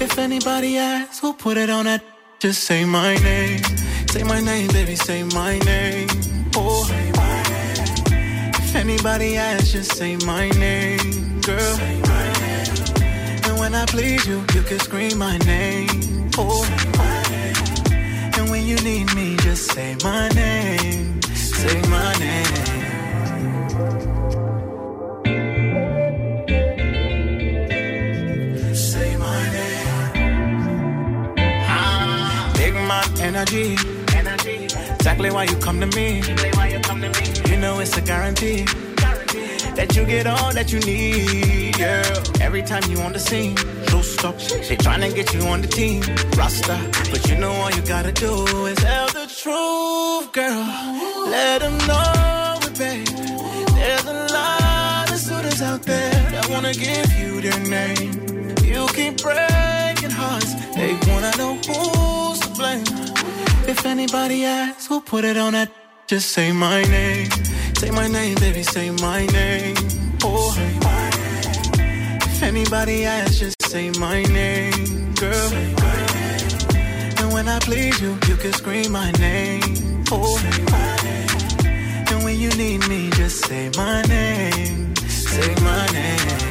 If 0.01 0.19
anybody 0.19 0.77
asks 0.77 1.19
who 1.19 1.33
put 1.33 1.57
it 1.57 1.71
on 1.71 1.87
that, 1.87 2.03
just 2.39 2.65
say 2.65 2.85
my 2.85 3.17
name. 3.17 3.63
Say 4.09 4.23
my 4.23 4.41
name, 4.41 4.69
baby, 4.69 4.95
say 4.95 5.23
my 5.23 5.59
name. 5.61 6.09
Oh, 6.55 6.85
say 6.85 7.13
my 7.13 7.43
name. 7.51 8.53
If 8.55 8.75
anybody 8.77 9.37
asks, 9.37 9.73
just 9.73 9.93
say 9.97 10.17
my 10.19 10.49
name, 10.51 11.41
girl. 11.41 11.77
Say 11.77 12.01
my 12.03 12.33
name. 12.41 13.41
And 13.47 13.59
when 13.59 13.75
I 13.75 13.85
please 13.87 14.27
you, 14.27 14.45
you 14.55 14.63
can 14.63 14.79
scream 14.79 15.19
my 15.19 15.39
name. 15.39 16.31
Oh, 16.39 16.65
say 16.65 16.91
my 16.99 17.23
name. 17.31 18.33
And 18.37 18.51
when 18.51 18.65
you 18.65 18.77
need 18.77 19.15
me, 19.15 19.37
just 19.39 19.73
say 19.73 19.97
my 20.05 20.29
name. 20.29 21.20
Say 21.61 21.81
my 21.95 22.13
name. 22.25 22.57
Say 28.75 29.17
my 29.17 29.43
name. 29.57 31.35
Ah, 31.69 32.53
big 32.57 32.75
man 32.75 33.05
energy. 33.21 33.77
Energy. 34.15 34.57
Exactly 34.95 35.31
why 35.31 35.45
you 35.45 35.57
come 35.57 35.81
to 35.81 35.87
me. 35.99 36.19
Exactly 36.21 36.51
why 36.57 36.69
you 36.69 36.81
come 36.81 37.01
to 37.03 37.09
me. 37.09 37.51
You 37.51 37.57
know 37.59 37.79
it's 37.81 37.95
a 37.99 38.01
guarantee. 38.01 38.65
That 39.77 39.95
you 39.97 40.05
get 40.05 40.27
all 40.27 40.53
that 40.53 40.73
you 40.73 40.81
need, 40.81 41.77
girl. 41.79 42.23
Every 42.41 42.63
time 42.63 42.83
you 42.91 42.99
on 43.01 43.13
the 43.13 43.19
scene, 43.19 43.57
show 43.89 44.03
stop. 44.03 44.37
They 44.39 44.77
tryna 44.77 45.15
get 45.15 45.33
you 45.35 45.43
on 45.43 45.61
the 45.61 45.69
team, 45.69 46.03
Rasta. 46.37 46.77
But 47.11 47.29
you 47.29 47.37
know 47.37 47.53
all 47.53 47.71
you 47.71 47.83
gotta 47.83 48.13
do 48.13 48.33
is 48.67 48.77
tell 48.79 49.09
the 49.09 49.27
truth, 49.43 50.33
girl. 50.33 50.67
Let 51.29 51.61
them 51.63 51.79
know 51.89 52.59
it, 52.63 52.79
babe. 52.79 53.07
There's 53.75 54.05
a 54.05 54.27
lot 54.35 55.11
of 55.11 55.19
suitors 55.19 55.63
out 55.63 55.83
there 55.83 56.13
that 56.33 56.47
wanna 56.51 56.75
give 56.75 57.11
you 57.19 57.41
their 57.41 57.61
name. 57.79 58.13
You 58.63 58.87
keep 58.99 59.23
breaking 59.23 60.11
hearts, 60.11 60.53
they 60.77 60.93
wanna 61.09 61.33
know 61.39 61.55
who's 61.67 62.39
to 62.41 62.51
blame. 62.59 62.85
If 63.67 63.87
anybody 63.87 64.45
asks 64.45 64.87
who 64.87 65.01
put 65.01 65.25
it 65.25 65.39
on 65.39 65.55
that, 65.55 65.71
just 66.07 66.33
say 66.33 66.53
my 66.53 66.83
name. 66.83 67.31
Say 67.79 67.91
my 67.91 68.09
name, 68.09 68.35
baby, 68.45 68.63
say 68.63 68.91
my 68.91 69.25
name. 69.27 69.77
Oh, 70.23 70.53
say 70.53 70.73
my 70.89 71.07
name. 71.79 72.19
If 72.33 72.43
anybody 72.43 73.07
asks, 73.07 73.39
just 73.39 73.63
say 73.63 73.89
my 73.99 74.23
name, 74.25 75.15
girl. 75.15 75.80
When 77.41 77.49
I 77.49 77.59
please 77.61 77.99
you, 78.03 78.19
you 78.29 78.37
can 78.37 78.53
scream 78.53 78.93
my 78.93 79.11
name. 79.13 79.63
Oh, 80.13 80.37
say 80.37 80.63
my 80.77 80.97
name. 81.05 82.05
And 82.11 82.25
when 82.25 82.39
you 82.39 82.51
need 82.51 82.87
me, 82.87 83.09
just 83.13 83.47
say 83.47 83.71
my 83.79 84.03
name. 84.03 84.95
Say 84.97 85.55
my 85.63 85.87
name. 85.87 86.50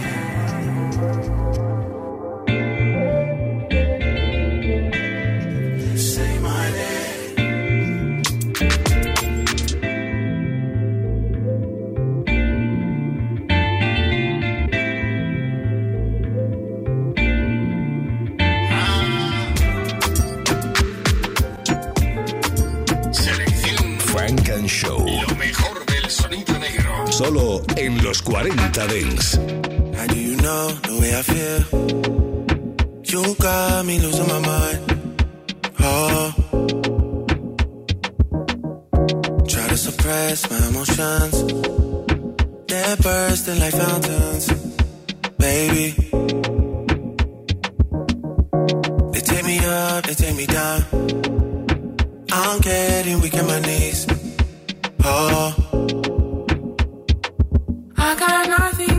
Solo 27.19 27.61
en 27.75 28.01
los 28.01 28.21
40 28.21 28.87
Dance. 28.87 29.37
Do 30.07 30.15
you 30.17 30.37
know 30.37 30.69
the 30.87 30.97
way 31.01 31.13
I 31.13 31.21
feel? 31.21 31.65
You 33.03 33.35
got 33.35 33.85
me 33.85 33.99
losing 33.99 34.25
my 34.25 34.39
mind. 34.39 34.79
Oh. 35.81 36.33
Try 39.49 39.67
to 39.67 39.75
suppress 39.75 40.49
my 40.49 40.67
emotions. 40.69 41.43
They're 42.69 42.95
bursting 42.95 43.59
like 43.59 43.73
fountains. 43.73 44.47
Baby. 45.37 45.95
They 49.11 49.19
take 49.19 49.45
me 49.45 49.59
up, 49.65 50.05
they 50.05 50.13
take 50.13 50.37
me 50.37 50.45
down. 50.45 50.85
I'm 52.31 52.61
getting 52.61 53.19
weak 53.19 53.33
in 53.33 53.45
my 53.45 53.59
knees. 53.59 54.07
Oh. 55.03 55.58
Got 58.45 58.47
nothing 58.47 58.98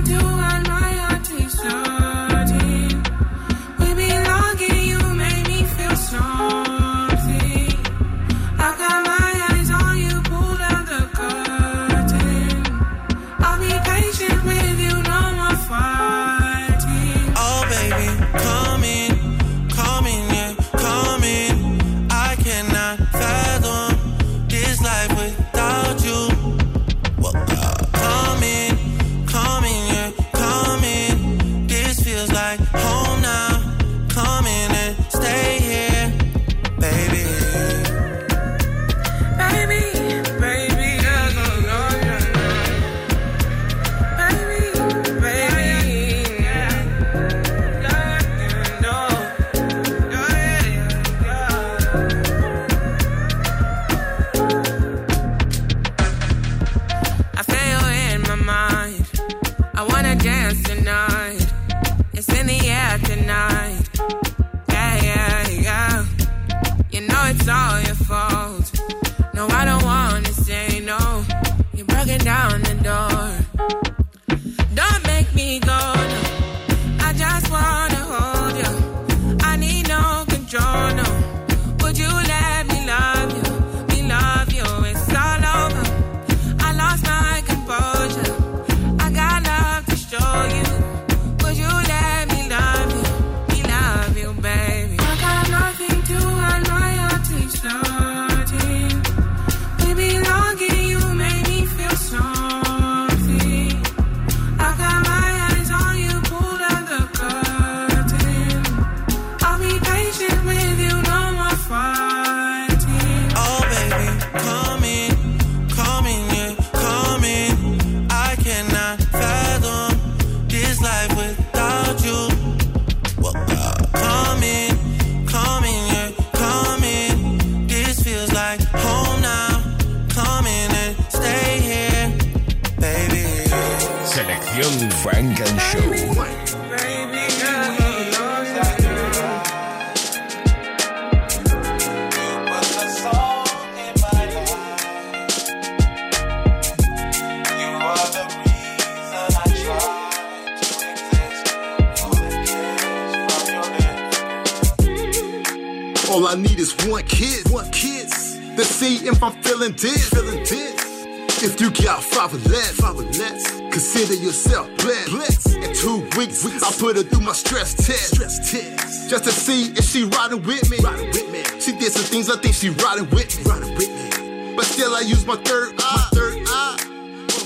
consider 164.11 164.25
yourself 164.25 164.69
blessed. 164.79 165.57
In 165.57 165.75
two 165.75 166.01
weeks, 166.19 166.45
I 166.63 166.73
put 166.79 166.97
her 166.97 167.03
through 167.03 167.25
my 167.25 167.33
stress 167.33 167.75
test, 167.75 168.15
stress 168.15 168.51
test, 168.51 169.11
just 169.11 169.25
to 169.25 169.31
see 169.31 169.73
if 169.73 169.85
she 169.85 170.05
riding 170.05 170.43
with 170.43 170.71
me. 170.71 170.79
Riding 170.79 171.09
with 171.09 171.31
me. 171.31 171.43
She 171.61 171.73
did 171.73 171.93
some 171.93 172.05
things 172.05 172.31
I 172.31 172.37
think 172.37 172.55
she 172.55 172.71
riding 172.71 173.09
with 173.11 173.39
me. 173.39 173.45
Riding 173.45 173.75
with 173.75 173.89
me. 173.89 174.55
But 174.57 174.65
still, 174.65 174.95
I 174.95 175.01
use 175.01 175.27
my 175.27 175.37
third 175.37 175.75
eye. 175.79 175.97
My 175.97 176.09
third 176.13 176.43
eye. 176.47 176.77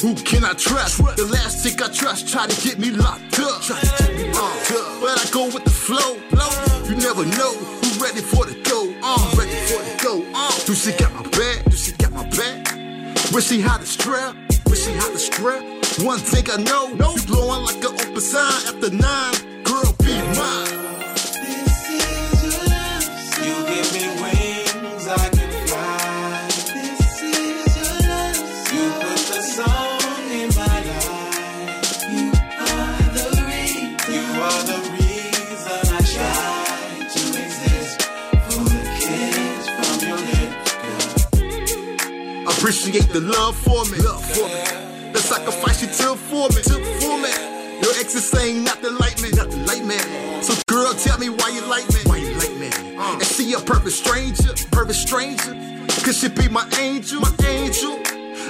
Who 0.00 0.14
can 0.14 0.44
I 0.44 0.52
trust? 0.52 0.98
The 0.98 1.28
last 1.32 1.64
chick 1.64 1.80
I 1.82 1.88
trust 1.88 2.28
tried 2.28 2.50
to 2.50 2.60
get 2.66 2.78
me 2.78 2.90
locked 2.90 3.38
up. 3.40 3.62
Try 3.62 3.80
to 3.80 4.02
get 4.02 4.16
me 4.16 4.32
locked 4.32 4.72
up. 4.72 5.00
But 5.00 5.18
I 5.20 5.30
go 5.32 5.46
with 5.46 5.64
the 5.64 5.70
flow. 5.70 6.16
You 6.88 6.96
never 6.96 7.24
know 7.24 7.52
who 7.52 8.02
ready 8.02 8.20
for 8.20 8.44
the 8.44 8.56
go. 8.64 8.92
Uh, 9.02 9.34
ready 9.36 9.56
for 9.68 9.82
the 9.82 9.96
go. 10.02 10.24
Uh, 10.34 10.52
do 10.66 10.74
she 10.74 10.92
got 10.92 11.12
my 11.14 11.22
back? 11.22 11.64
Do 11.64 11.76
she 11.76 11.92
got 11.92 12.12
my 12.12 12.28
back? 12.30 12.74
Wish 13.32 13.46
she 13.46 13.60
had 13.60 13.80
a 13.80 13.86
strap. 13.86 14.43
One 16.02 16.18
thing 16.18 16.44
I 16.50 16.56
know, 16.60 16.88
you 16.88 17.22
blowing 17.26 17.64
like 17.66 17.76
an 17.76 17.86
open 17.86 18.20
sign 18.20 18.66
after 18.66 18.90
nine. 18.90 19.34
Girl, 19.62 19.94
be 20.02 20.12
mine. 20.34 20.74
This 21.38 21.88
is 21.88 22.42
your 22.42 22.58
love. 22.66 23.06
You 23.38 23.54
give 23.70 23.92
me 23.94 24.06
wings, 24.20 25.06
I 25.06 25.28
can 25.30 25.50
fly. 25.68 26.48
This 26.74 27.22
is 27.22 27.76
your 27.78 27.94
love. 28.10 28.38
You 28.74 28.84
put 29.00 29.22
the 29.34 29.42
song 29.54 30.30
in 30.34 30.48
my 30.58 30.78
life. 30.90 32.02
You 32.10 32.26
are 32.58 33.02
the 33.14 33.26
reason. 33.46 33.94
You 34.12 34.24
are 34.42 34.62
the 34.66 34.78
reason 34.98 35.82
I 35.94 36.00
try 36.14 37.06
to 37.14 37.22
exist. 37.38 37.96
For 38.50 38.64
the 38.66 38.82
kiss 38.98 39.64
from 39.78 39.96
your 40.08 40.20
lips, 40.26 40.74
Appreciate 42.58 43.08
the 43.12 43.20
love 43.20 43.54
for 43.56 43.84
me. 43.86 43.98
Love 43.98 44.24
for 44.34 44.48
me. 44.48 44.64
The 45.14 45.20
sacrifice 45.20 45.73
So 50.44 50.52
girl, 50.66 50.92
tell 50.92 51.16
me 51.16 51.30
why 51.30 51.48
you 51.48 51.64
like 51.68 51.88
me. 51.88 52.00
Why 52.04 52.18
you 52.18 52.34
like 52.34 52.54
me? 52.60 52.68
Uh. 52.98 53.14
And 53.14 53.22
see 53.22 53.54
a 53.54 53.60
perfect 53.60 53.96
stranger. 53.96 54.52
Perfect 54.70 54.98
stranger. 54.98 55.54
Cause 56.04 56.18
she 56.20 56.28
be 56.28 56.48
my 56.48 56.68
angel. 56.78 57.22
My 57.22 57.32
angel. 57.48 57.96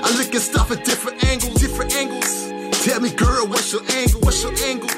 I 0.03 0.11
look 0.19 0.35
at 0.35 0.41
stuff 0.43 0.73
at 0.73 0.85
different 0.85 1.23
angles. 1.23 1.55
Different 1.55 1.95
angles. 1.95 2.51
Tell 2.85 2.99
me, 2.99 3.11
girl, 3.11 3.47
what's 3.47 3.73
your 3.73 3.83
angle? 3.93 4.21
What's 4.23 4.43
your 4.43 4.53
angle? 4.67 4.91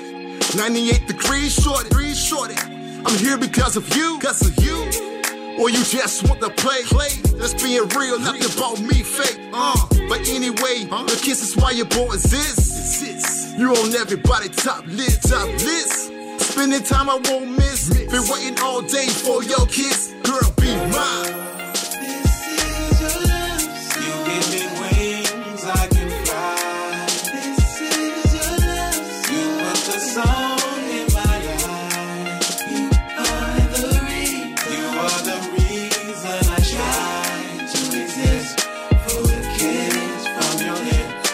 98 0.57 1.07
degrees 1.07 1.53
shorty. 1.53 1.91
Degrees 1.91 2.19
shorty. 2.19 2.55
I'm 3.05 3.19
here 3.19 3.37
because 3.37 3.77
of 3.77 3.85
you. 3.95 4.17
Because 4.19 4.41
of 4.49 4.57
you. 4.65 4.89
Or 5.61 5.69
you 5.69 5.85
just 5.85 6.27
want 6.27 6.41
to 6.41 6.49
play? 6.49 6.81
Play. 6.85 7.13
Let's 7.37 7.63
be 7.63 7.79
real, 7.79 8.19
nothing 8.21 8.45
about 8.57 8.81
me 8.81 9.03
fake. 9.03 9.39
Uh, 9.53 9.77
but 10.09 10.27
anyway, 10.29 10.89
the 10.89 11.21
kiss 11.23 11.43
is 11.43 11.57
why 11.57 11.73
your 11.73 11.87
boy 11.87 12.15
exists. 12.15 13.53
You 13.59 13.73
on 13.73 13.95
everybody 13.97 14.49
top 14.49 14.87
list, 14.87 15.29
top 15.29 15.49
list. 15.49 16.06
Spending 16.51 16.83
time 16.83 17.11
I 17.11 17.17
won't 17.29 17.51
miss. 17.59 17.89
Been 17.91 18.23
waiting 18.31 18.59
all 18.63 18.81
day 18.83 19.07
for 19.09 19.43
your 19.43 19.67
kiss. 19.67 20.15
Girl, 20.23 20.51
be 20.61 20.75
mine. 20.95 21.35
This 22.01 22.33
is 22.63 22.99
jealous 23.01 23.65
You 23.97 24.13
give 24.27 24.47
me 24.53 24.63
wings, 24.81 25.65
I 25.65 25.87
can 25.89 26.09
fly. 26.25 27.07
This 27.35 27.81
is 27.83 28.35
your 28.39 28.55
love. 28.71 29.03
You 29.33 29.45
put 29.63 29.79
the 29.91 29.99
song 30.15 30.85
in 30.99 31.07
my 31.19 31.37
life. 31.67 32.47
You 32.71 32.85
are 33.19 33.61
the 33.75 33.87
reason. 34.07 34.73
You 34.73 34.87
are 35.05 35.23
the 35.31 35.39
reason 35.59 36.41
I 36.57 36.61
try 36.73 37.27
to 37.73 37.81
exist. 38.03 38.55
For 39.05 39.21
the 39.31 39.41
kiss 39.59 40.23
from 40.35 40.55
your 40.67 40.79
lips, 40.91 41.29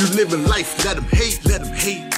You 0.00 0.06
living 0.16 0.44
life, 0.46 0.70
let 0.84 0.94
them 0.96 1.06
hate, 1.10 1.40
let 1.46 1.60
them 1.62 1.74
hate. 1.74 2.13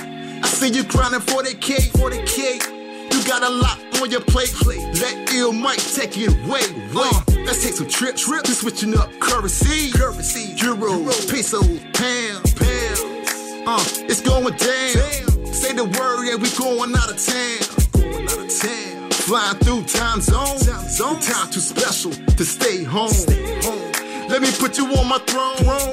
See 0.57 0.73
you 0.73 0.85
grinding 0.85 1.21
for 1.21 1.43
the 1.43 1.53
cake, 1.53 1.93
for 2.01 2.09
the 2.09 2.17
cake. 2.25 2.65
You 3.13 3.23
got 3.29 3.43
a 3.43 3.51
lot 3.51 3.79
on 4.01 4.11
your 4.11 4.23
plate. 4.23 4.51
Let 4.65 5.31
ill 5.35 5.53
Mike 5.53 5.77
take 5.77 6.17
it 6.17 6.33
away. 6.33 6.65
Uh, 6.97 7.21
let's 7.45 7.63
take 7.63 7.75
some 7.75 7.87
trips. 7.87 8.25
Trips. 8.25 8.49
We 8.49 8.55
switching 8.55 8.97
up 8.97 9.13
currency. 9.21 9.93
Currency. 9.93 10.57
Euro, 10.65 11.05
peso, 11.29 11.61
pound, 11.61 12.41
pounds. 12.57 13.29
Uh, 13.69 13.85
it's 14.09 14.23
going 14.23 14.57
down. 14.57 15.53
Say 15.53 15.75
the 15.75 15.85
word, 15.85 16.25
yeah, 16.25 16.37
we 16.41 16.49
going 16.57 16.97
out 16.97 17.13
of 17.13 17.21
town. 17.21 18.01
Going 18.01 18.25
out 18.25 18.41
of 18.41 18.49
town. 18.49 19.11
Flying 19.11 19.59
through 19.59 19.85
time 19.85 20.23
zones. 20.23 20.65
Time 20.65 20.89
zone. 20.89 21.21
Time 21.21 21.51
too 21.51 21.61
special 21.61 22.13
to 22.13 22.45
stay 22.47 22.83
home. 22.83 23.11
Stay 23.11 23.61
home. 23.61 23.93
Let 24.31 24.41
me 24.41 24.49
put 24.59 24.79
you 24.79 24.87
on 24.97 25.07
my 25.07 25.19
throne. 25.29 25.93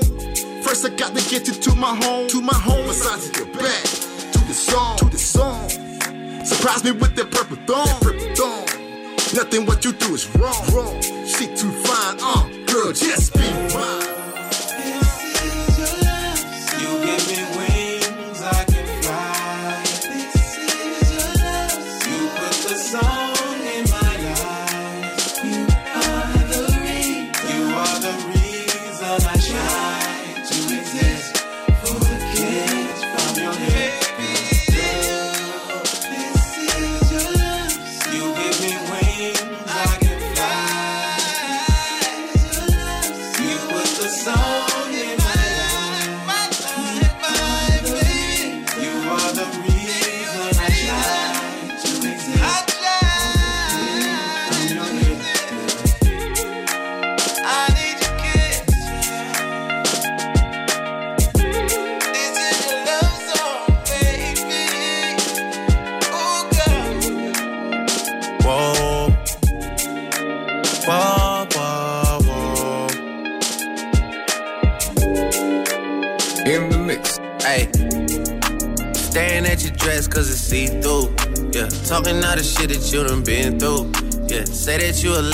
First, 0.64 0.86
I 0.86 0.90
got 0.96 1.14
to 1.14 1.30
get 1.30 1.48
you 1.48 1.54
to 1.54 1.76
my 1.76 1.94
home. 1.96 2.30
To 2.30 2.42
my 2.42 2.56
home, 2.56 2.88
massage 2.88 3.28
your 3.38 3.48
back. 3.60 4.03
To 4.54 4.60
the 4.60 4.66
song. 4.72 4.98
To 4.98 5.06
the 5.06 5.18
song. 5.18 5.70
Surprise 6.46 6.84
me 6.84 6.92
with 6.92 7.16
that 7.16 7.32
purple 7.32 7.58
thong. 7.66 7.88
Purple 8.02 8.36
thong. 8.36 8.66
Nothing 9.34 9.66
what 9.66 9.84
you 9.84 9.94
do 9.94 10.14
is 10.14 10.30
wrong. 10.36 10.64
Wrong. 10.72 11.02
She 11.26 11.48
too 11.48 11.72
fine. 11.72 12.18
Uh, 12.22 12.48
girl, 12.72 12.94
just 12.94 13.34
be 13.34 13.50
mine. 13.74 14.23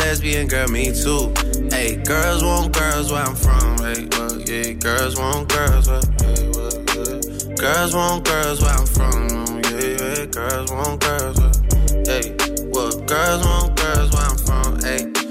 Lesbian, 0.09 0.47
girl, 0.47 0.67
me 0.69 0.85
too. 0.85 1.31
Hey, 1.69 1.95
girls 1.97 2.43
want 2.43 2.73
girls 2.73 3.11
where 3.11 3.21
I'm 3.21 3.35
from. 3.35 3.77
Hey, 3.77 4.07
well, 4.13 4.41
yeah. 4.41 4.73
Girls 4.73 5.15
want 5.15 5.49
girls 5.49 5.87
where, 5.87 6.01
hey, 6.25 6.49
well, 6.49 6.73
yeah. 6.97 7.53
Girls 7.53 7.93
want 7.93 8.25
girls 8.25 8.59
where 8.59 8.73
I'm 8.73 8.87
from. 8.87 9.61
Yeah, 9.69 9.85
yeah. 10.01 10.25
Girls 10.25 10.71
want 10.71 10.99
girls 11.01 11.39
where, 11.39 11.53
hey. 12.09 12.35
Well, 12.73 12.91
girls 13.05 13.45
want 13.45 13.75
girls 13.77 14.09
where 14.11 14.25
I'm 14.25 14.37
from. 14.47 14.79
Hey. 14.81 15.29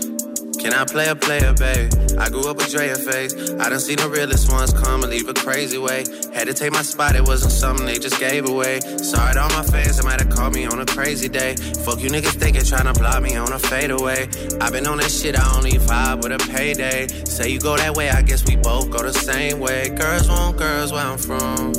Can 0.62 0.72
I 0.74 0.84
play 0.84 1.08
a 1.08 1.16
player, 1.16 1.52
babe? 1.54 1.90
I 2.16 2.28
grew 2.28 2.48
up 2.48 2.58
with 2.58 2.70
Drea 2.70 2.94
face. 2.94 3.34
I 3.58 3.68
done 3.68 3.80
seen 3.80 3.96
the 3.96 4.08
realest 4.08 4.52
ones 4.52 4.72
come 4.72 5.02
and 5.02 5.10
leave 5.10 5.28
a 5.28 5.34
crazy 5.34 5.78
way. 5.78 6.04
Had 6.38 6.46
to 6.46 6.54
take 6.54 6.70
my 6.70 6.82
spot, 6.82 7.16
it 7.16 7.26
wasn't 7.26 7.50
something 7.50 7.84
they 7.84 7.98
just 7.98 8.20
gave 8.20 8.48
away. 8.48 8.78
Sorry 8.78 9.34
to 9.34 9.40
all 9.40 9.48
my 9.48 9.64
fans 9.64 9.96
that 9.96 10.04
might 10.04 10.20
have 10.20 10.30
called 10.30 10.54
me 10.54 10.66
on 10.66 10.78
a 10.78 10.86
crazy 10.86 11.28
day. 11.28 11.56
Fuck 11.56 12.00
you 12.00 12.10
niggas 12.10 12.38
thinking 12.38 12.62
trying 12.62 12.84
to 12.84 12.92
block 12.92 13.20
me 13.24 13.34
on 13.34 13.52
a 13.52 13.58
fadeaway. 13.58 14.28
i 14.60 14.70
been 14.70 14.86
on 14.86 14.98
that 14.98 15.10
shit, 15.10 15.36
I 15.36 15.56
only 15.56 15.72
vibe 15.72 16.22
with 16.22 16.30
a 16.30 16.38
payday. 16.52 17.08
Say 17.24 17.48
you 17.48 17.58
go 17.58 17.76
that 17.76 17.96
way, 17.96 18.10
I 18.10 18.22
guess 18.22 18.46
we 18.46 18.54
both 18.54 18.88
go 18.88 19.02
the 19.02 19.12
same 19.12 19.58
way. 19.58 19.88
Girls 19.88 20.28
want 20.28 20.58
girls 20.58 20.92
where 20.92 21.04
I'm 21.04 21.18
from. 21.18 21.72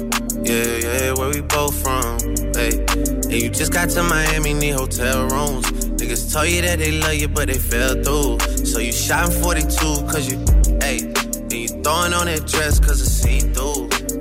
Yeah, 0.44 0.76
yeah, 0.76 1.14
where 1.14 1.30
we 1.30 1.40
both 1.40 1.82
from. 1.82 2.20
Hey, 2.54 2.84
and 3.32 3.32
you 3.32 3.50
just 3.50 3.72
got 3.72 3.90
to 3.92 4.04
Miami, 4.04 4.54
need 4.56 4.72
hotel 4.72 5.22
rooms. 5.30 5.72
Niggas 6.02 6.34
tell 6.34 6.46
you 6.46 6.62
that 6.64 6.80
they 6.80 7.00
love 7.00 7.16
you, 7.16 7.30
but 7.30 7.48
they 7.48 7.58
fell 7.58 7.94
through. 8.04 8.40
So 8.66 8.80
you 8.80 8.92
shot 8.92 9.34
in 9.34 9.42
42, 9.42 9.70
cause 10.12 10.30
you, 10.30 10.38
hey, 10.82 11.00
and 11.00 11.54
you 11.54 11.70
throwing 11.70 12.12
on 12.12 12.26
that 12.26 12.46
dress, 12.46 12.78
cause 12.82 13.00
it's. 13.00 13.19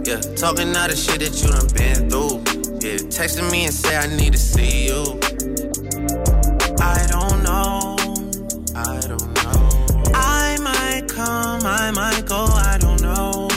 Yeah, 0.08 0.20
talking 0.36 0.74
all 0.74 0.88
the 0.88 0.96
shit 0.96 1.20
that 1.20 1.36
you 1.36 1.52
done 1.52 1.68
been 1.76 2.08
through. 2.08 2.40
Yeah, 2.80 2.96
texting 3.12 3.52
me 3.52 3.66
and 3.66 3.74
say 3.74 3.94
I 3.94 4.06
need 4.06 4.32
to 4.32 4.38
see 4.38 4.88
you. 4.88 5.04
I 6.80 7.04
don't 7.12 7.44
know. 7.44 7.92
I 8.72 9.04
don't 9.04 9.28
know. 9.36 9.68
I 10.16 10.56
might 10.64 11.04
come, 11.08 11.60
I 11.60 11.90
might 11.90 12.24
go. 12.24 12.46
I 12.46 12.78
don't 12.80 13.02
know. 13.02 13.52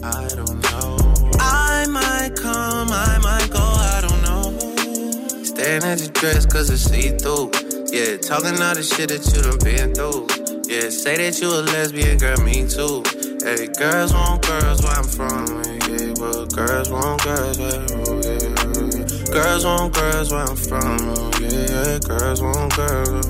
I 0.00 0.24
don't 0.32 0.56
know. 0.72 0.96
I 1.38 1.84
might 1.90 2.32
come, 2.34 2.88
I 2.88 3.18
might 3.20 3.50
go. 3.50 3.60
I 3.60 4.00
don't 4.00 4.22
know. 4.24 5.44
Staying 5.44 5.84
at 5.84 6.00
your 6.00 6.12
dress 6.12 6.46
'cause 6.46 6.70
it's 6.70 6.84
see 6.84 7.10
through. 7.10 7.52
Yeah, 7.92 8.16
talking 8.16 8.56
all 8.62 8.74
the 8.74 8.82
shit 8.82 9.10
that 9.12 9.20
you 9.28 9.42
done 9.42 9.58
been 9.60 9.92
through. 9.92 10.32
Yeah, 10.64 10.88
say 10.88 11.18
that 11.18 11.38
you 11.42 11.48
a 11.52 11.60
lesbian, 11.60 12.16
girl, 12.16 12.40
me 12.40 12.64
too. 12.66 13.04
Hey, 13.44 13.66
girls 13.66 14.14
want 14.14 14.40
girls 14.46 14.80
where 14.82 14.96
I'm 14.96 15.04
from. 15.04 15.44
Yeah, 15.84 16.14
well, 16.16 16.46
girls 16.46 16.88
want 16.88 17.22
girls 17.22 17.58
where 17.58 17.84
oh, 17.92 18.16
yeah. 18.24 19.28
Girls 19.28 19.64
want 19.66 19.92
girls 19.92 20.32
where 20.32 20.44
I'm 20.48 20.56
from. 20.56 20.96
Oh, 21.12 21.30
yeah, 21.38 21.98
girls 22.08 22.40
want 22.40 22.74
girls. 22.74 23.26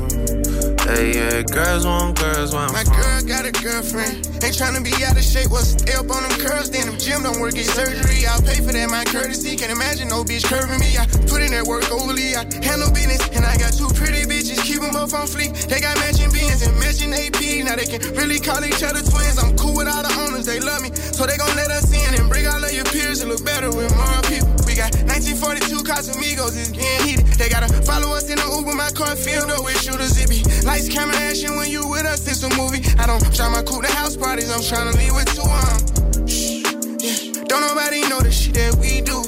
Hey, 0.86 1.18
yeah, 1.18 1.42
girls 1.42 1.84
want 1.84 2.16
girls 2.16 2.52
where 2.54 2.62
I'm 2.62 2.72
My 2.72 2.84
from. 2.84 2.94
girl 2.94 3.22
got 3.26 3.44
a 3.44 3.50
girlfriend. 3.50 4.14
Ain't 4.38 4.54
tryna 4.54 4.84
be 4.84 4.94
out 5.02 5.16
of 5.18 5.24
shape. 5.24 5.50
What's 5.50 5.74
up 5.98 6.06
on 6.08 6.22
them 6.22 6.38
curls? 6.38 6.70
Then 6.70 6.86
them 6.86 6.96
gym 6.96 7.24
don't 7.24 7.40
work, 7.40 7.54
get 7.54 7.66
surgery. 7.66 8.24
I'll 8.24 8.40
pay 8.40 8.62
for 8.62 8.70
that, 8.70 8.88
my 8.90 9.02
courtesy. 9.10 9.56
Can't 9.56 9.72
imagine 9.72 10.06
no 10.06 10.22
bitch 10.22 10.44
curving 10.46 10.78
me. 10.78 10.94
I 10.96 11.06
put 11.26 11.42
in 11.42 11.50
that 11.50 11.66
work 11.66 11.90
overly. 11.90 12.36
I 12.36 12.46
handle 12.62 12.92
business. 12.94 13.18
And 13.34 13.44
I 13.44 13.56
got 13.56 13.72
two 13.72 13.88
pretty 13.98 14.22
bitches. 14.30 14.43
Keep 14.62 14.80
them 14.80 14.92
both 14.92 15.14
on 15.14 15.26
fleek. 15.26 15.52
They 15.66 15.80
got 15.80 15.96
matching 15.98 16.30
beans 16.30 16.62
and 16.62 16.74
matching 16.78 17.12
AP. 17.12 17.66
Now 17.66 17.76
they 17.76 17.86
can 17.86 18.00
really 18.14 18.38
call 18.38 18.64
each 18.64 18.82
other 18.82 19.02
twins. 19.02 19.38
I'm 19.42 19.56
cool 19.56 19.74
with 19.74 19.88
all 19.88 20.02
the 20.02 20.14
owners. 20.22 20.46
They 20.46 20.60
love 20.60 20.82
me. 20.82 20.94
So 20.94 21.26
they 21.26 21.36
gon' 21.36 21.54
let 21.56 21.70
us 21.70 21.90
in 21.90 22.20
and 22.20 22.28
bring 22.28 22.46
all 22.46 22.62
of 22.62 22.72
your 22.72 22.84
peers 22.84 23.20
to 23.20 23.26
look 23.26 23.44
better 23.44 23.70
with 23.70 23.90
more 23.96 24.22
people. 24.26 24.54
We 24.66 24.74
got 24.74 24.90
1942 25.06 25.86
Casamigos, 25.86 26.58
it's 26.58 26.70
getting 26.70 27.06
heated. 27.06 27.26
They 27.38 27.48
gotta 27.48 27.70
follow 27.86 28.10
us 28.16 28.28
in 28.28 28.36
the 28.36 28.48
Uber, 28.50 28.74
my 28.74 28.90
car 28.90 29.14
filled 29.14 29.50
up 29.50 29.62
with 29.64 29.80
shooters. 29.80 30.18
It 30.18 30.28
be 30.28 30.42
lights, 30.66 30.88
camera, 30.88 31.14
action 31.14 31.54
when 31.54 31.70
you 31.70 31.86
with 31.86 32.04
us, 32.04 32.26
it's 32.26 32.42
a 32.42 32.50
movie. 32.58 32.82
I 32.98 33.06
don't 33.06 33.22
try 33.34 33.48
my 33.48 33.62
cool 33.62 33.82
to 33.82 33.92
house 33.92 34.16
parties, 34.16 34.50
I'm 34.50 34.58
tryna 34.58 34.98
leave 34.98 35.14
with 35.14 35.30
two 35.30 35.46
um. 35.46 36.26
Shh, 36.26 36.66
yeah. 36.98 37.44
Don't 37.46 37.62
nobody 37.62 38.02
know 38.08 38.18
the 38.18 38.32
shit 38.32 38.54
that 38.54 38.74
we 38.82 38.98
do. 39.00 39.22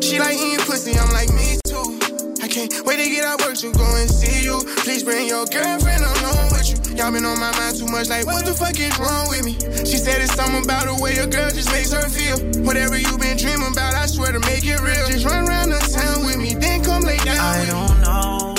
She 0.00 0.20
like 0.20 0.38
eating 0.38 0.64
pussy, 0.64 0.94
I'm 0.94 1.10
like 1.10 1.34
me 1.34 1.63
can't 2.54 2.86
wait 2.86 3.02
to 3.02 3.10
get 3.10 3.24
out 3.24 3.40
work 3.40 3.56
to 3.56 3.72
go 3.72 3.96
and 3.96 4.08
see 4.08 4.44
you. 4.44 4.62
Please 4.86 5.02
bring 5.02 5.26
your 5.26 5.44
girlfriend 5.46 6.04
along 6.04 6.54
with 6.54 6.70
you. 6.70 6.94
Y'all 6.94 7.10
been 7.10 7.24
on 7.24 7.40
my 7.40 7.50
mind 7.58 7.76
too 7.76 7.86
much, 7.86 8.08
like 8.08 8.24
what 8.26 8.46
the 8.46 8.54
fuck 8.54 8.78
is 8.78 8.96
wrong 8.96 9.26
with 9.28 9.42
me? 9.44 9.58
She 9.82 9.98
said 9.98 10.22
it's 10.22 10.34
something 10.34 10.62
about 10.62 10.86
the 10.86 10.94
way 11.02 11.18
a 11.18 11.26
girl 11.26 11.50
just 11.50 11.72
makes 11.72 11.90
her 11.90 12.06
feel. 12.06 12.38
Whatever 12.62 12.96
you 12.96 13.18
been 13.18 13.36
dreaming 13.36 13.74
about, 13.74 13.94
I 13.94 14.06
swear 14.06 14.30
to 14.30 14.38
make 14.46 14.62
it 14.62 14.78
real. 14.78 15.02
Just 15.10 15.26
run 15.26 15.48
around 15.48 15.70
the 15.70 15.82
town 15.82 16.24
with 16.26 16.38
me, 16.38 16.54
then 16.54 16.84
come 16.84 17.02
lay 17.02 17.18
down 17.26 17.42
I 17.42 17.58
with 17.58 17.70
don't 17.74 17.98
know. 18.06 18.54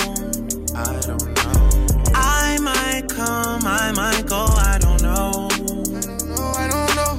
I 0.76 1.00
don't 1.08 1.32
know. 1.32 2.12
I 2.12 2.58
might 2.60 3.08
come, 3.08 3.64
I 3.64 3.92
might 3.96 4.26
go, 4.28 4.44
I 4.44 4.76
don't 4.76 5.00
know. 5.00 5.48
me. 5.56 6.36
I 6.36 6.68
don't 6.68 6.92
know. 7.00 7.12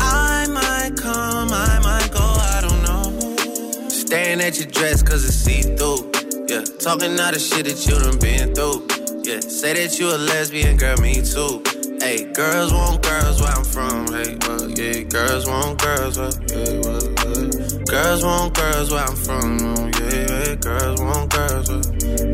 I 0.00 0.48
might 0.48 0.96
come, 0.96 1.52
I 1.52 1.76
might 1.84 2.08
go, 2.08 2.24
I 2.24 2.64
don't 2.64 2.80
know. 2.88 3.88
Staring 3.90 4.40
at 4.40 4.56
your 4.56 4.68
dress 4.68 5.02
cause 5.02 5.26
it's 5.26 5.36
see 5.36 5.60
through. 5.76 6.11
Yeah, 6.52 6.64
talking 6.84 7.18
all 7.18 7.32
the 7.32 7.38
shit 7.38 7.64
that 7.64 7.80
you 7.88 7.96
done 7.96 8.18
been 8.20 8.52
through. 8.52 8.84
Yeah, 9.24 9.40
say 9.40 9.72
that 9.72 9.98
you 9.98 10.12
a 10.12 10.20
lesbian, 10.20 10.76
girl, 10.76 11.00
me 11.00 11.24
too. 11.24 11.64
Hey, 11.96 12.28
girls 12.28 12.74
want 12.74 13.00
girls 13.00 13.40
where 13.40 13.56
I'm 13.56 13.64
from. 13.64 14.12
Hey, 14.12 14.36
well, 14.44 14.68
yeah, 14.68 15.00
girls 15.08 15.48
want 15.48 15.80
girls 15.80 16.18
where, 16.20 16.28
yeah, 16.52 16.76
well, 16.84 17.08
yeah. 17.08 17.88
Girls 17.88 18.20
want 18.22 18.52
girls 18.52 18.90
where 18.92 19.00
I'm 19.00 19.16
from. 19.16 19.64
Oh, 19.64 19.88
yeah, 19.96 20.28
yeah, 20.28 20.54
girls 20.56 21.00
want 21.00 21.32
girls 21.32 21.72
where, 21.72 21.80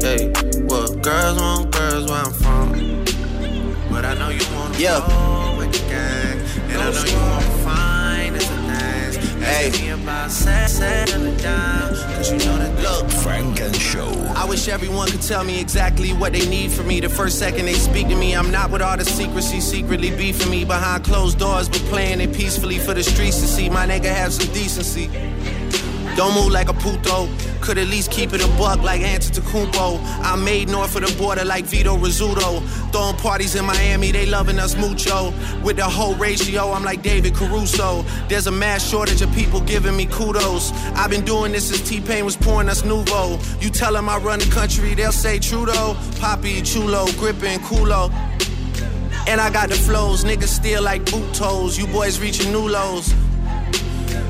hey, 0.03 0.35
well, 0.67 0.91
girls 0.99 1.39
want 1.39 1.71
girls 1.71 2.11
where 2.11 2.19
I'm 2.19 2.35
from. 2.43 3.05
But 3.87 4.03
I 4.05 4.15
know 4.19 4.31
you 4.35 4.43
wanna 4.51 4.79
Yeah. 4.83 4.99
with 5.55 5.71
the 5.71 5.83
gang, 5.87 6.43
and 6.75 6.83
I 6.83 6.91
know 6.91 7.05
you 7.07 7.21
wanna 7.23 7.58
that 12.59 12.83
Look, 12.83 13.11
Funk 13.11 13.61
and 13.61 13.75
Show. 13.75 14.11
I 14.37 14.45
wish 14.45 14.69
everyone 14.69 15.09
could 15.09 15.23
tell 15.23 15.43
me 15.43 15.61
exactly 15.61 16.13
what 16.13 16.33
they 16.33 16.47
need 16.49 16.71
from 16.71 16.87
me. 16.87 17.01
The 17.01 17.09
first 17.09 17.39
second 17.39 17.65
they 17.67 17.75
speak 17.75 18.09
to 18.09 18.15
me, 18.17 18.35
I'm 18.35 18.51
not 18.51 18.71
with 18.71 18.83
all 18.83 18.97
the 18.97 19.05
secrecy, 19.05 19.61
secretly 19.61 20.11
beefing 20.11 20.51
me 20.51 20.65
behind 20.65 21.05
closed 21.05 21.39
doors, 21.39 21.69
but 21.69 21.81
playing 21.93 22.21
it 22.21 22.35
peacefully 22.35 22.79
for 22.79 22.95
the 22.95 23.03
streets 23.03 23.41
to 23.41 23.47
see. 23.47 23.71
My 23.71 23.87
nigga 23.87 24.15
have 24.15 24.33
some 24.33 24.53
decency. 24.53 25.11
Don't 26.19 26.35
move 26.35 26.51
like 26.51 26.69
a 26.69 26.75
puto. 26.75 27.29
Could 27.61 27.79
at 27.79 27.87
least 27.87 28.11
keep 28.11 28.33
it 28.33 28.45
a 28.45 28.49
buck 28.59 28.83
like 28.83 29.03
Antetokounmpo. 29.03 30.01
I 30.25 30.35
made 30.35 30.69
north 30.69 30.97
of 30.97 31.07
the 31.07 31.17
border 31.17 31.45
like 31.45 31.65
Vito 31.65 31.97
Rizzuto. 31.97 32.61
Throwing 32.91 33.15
parties 33.19 33.55
in 33.55 33.65
Miami, 33.65 34.11
they 34.11 34.27
loving 34.27 34.59
us 34.59 34.75
mucho. 34.77 35.33
With 35.63 35.77
the 35.77 35.85
whole 35.85 36.17
ratio, 36.17 36.73
I'm 36.73 36.83
like 36.83 37.03
David 37.03 37.37
Caruso. 37.37 38.03
There's 38.29 38.49
a 38.49 38.51
mass 38.51 38.85
shortage 38.85 39.23
of 39.23 39.33
people 39.33 39.61
giving 39.61 39.97
me 39.97 40.07
kudos. 40.07 40.73
I've 40.97 41.11
been 41.11 41.25
doing 41.25 41.53
this 41.53 41.69
since 41.69 41.89
T-Pain 41.89 42.25
was 42.25 42.37
pouring 42.37 42.69
us 42.69 42.83
Nouveau. 42.85 43.39
You 43.61 43.71
tell 43.71 43.93
them 43.93 44.09
I 44.09 44.19
run 44.19 44.41
the 44.41 44.47
country, 44.47 44.95
they'll 44.95 45.13
say 45.13 45.39
Trudeau. 45.39 45.97
Poppy, 46.19 46.63
Chulo, 46.63 47.07
gripping, 47.13 47.61
culo. 47.61 48.11
And 49.29 49.41
I 49.41 49.51
got 49.51 49.69
the 49.69 49.77
flows, 49.77 50.25
niggas 50.25 50.49
still 50.49 50.83
like 50.83 51.09
boot 51.09 51.33
toes. 51.33 51.79
You 51.79 51.87
boys 51.87 52.19
reaching 52.19 52.51
new 52.51 52.69
lows. 52.69 53.15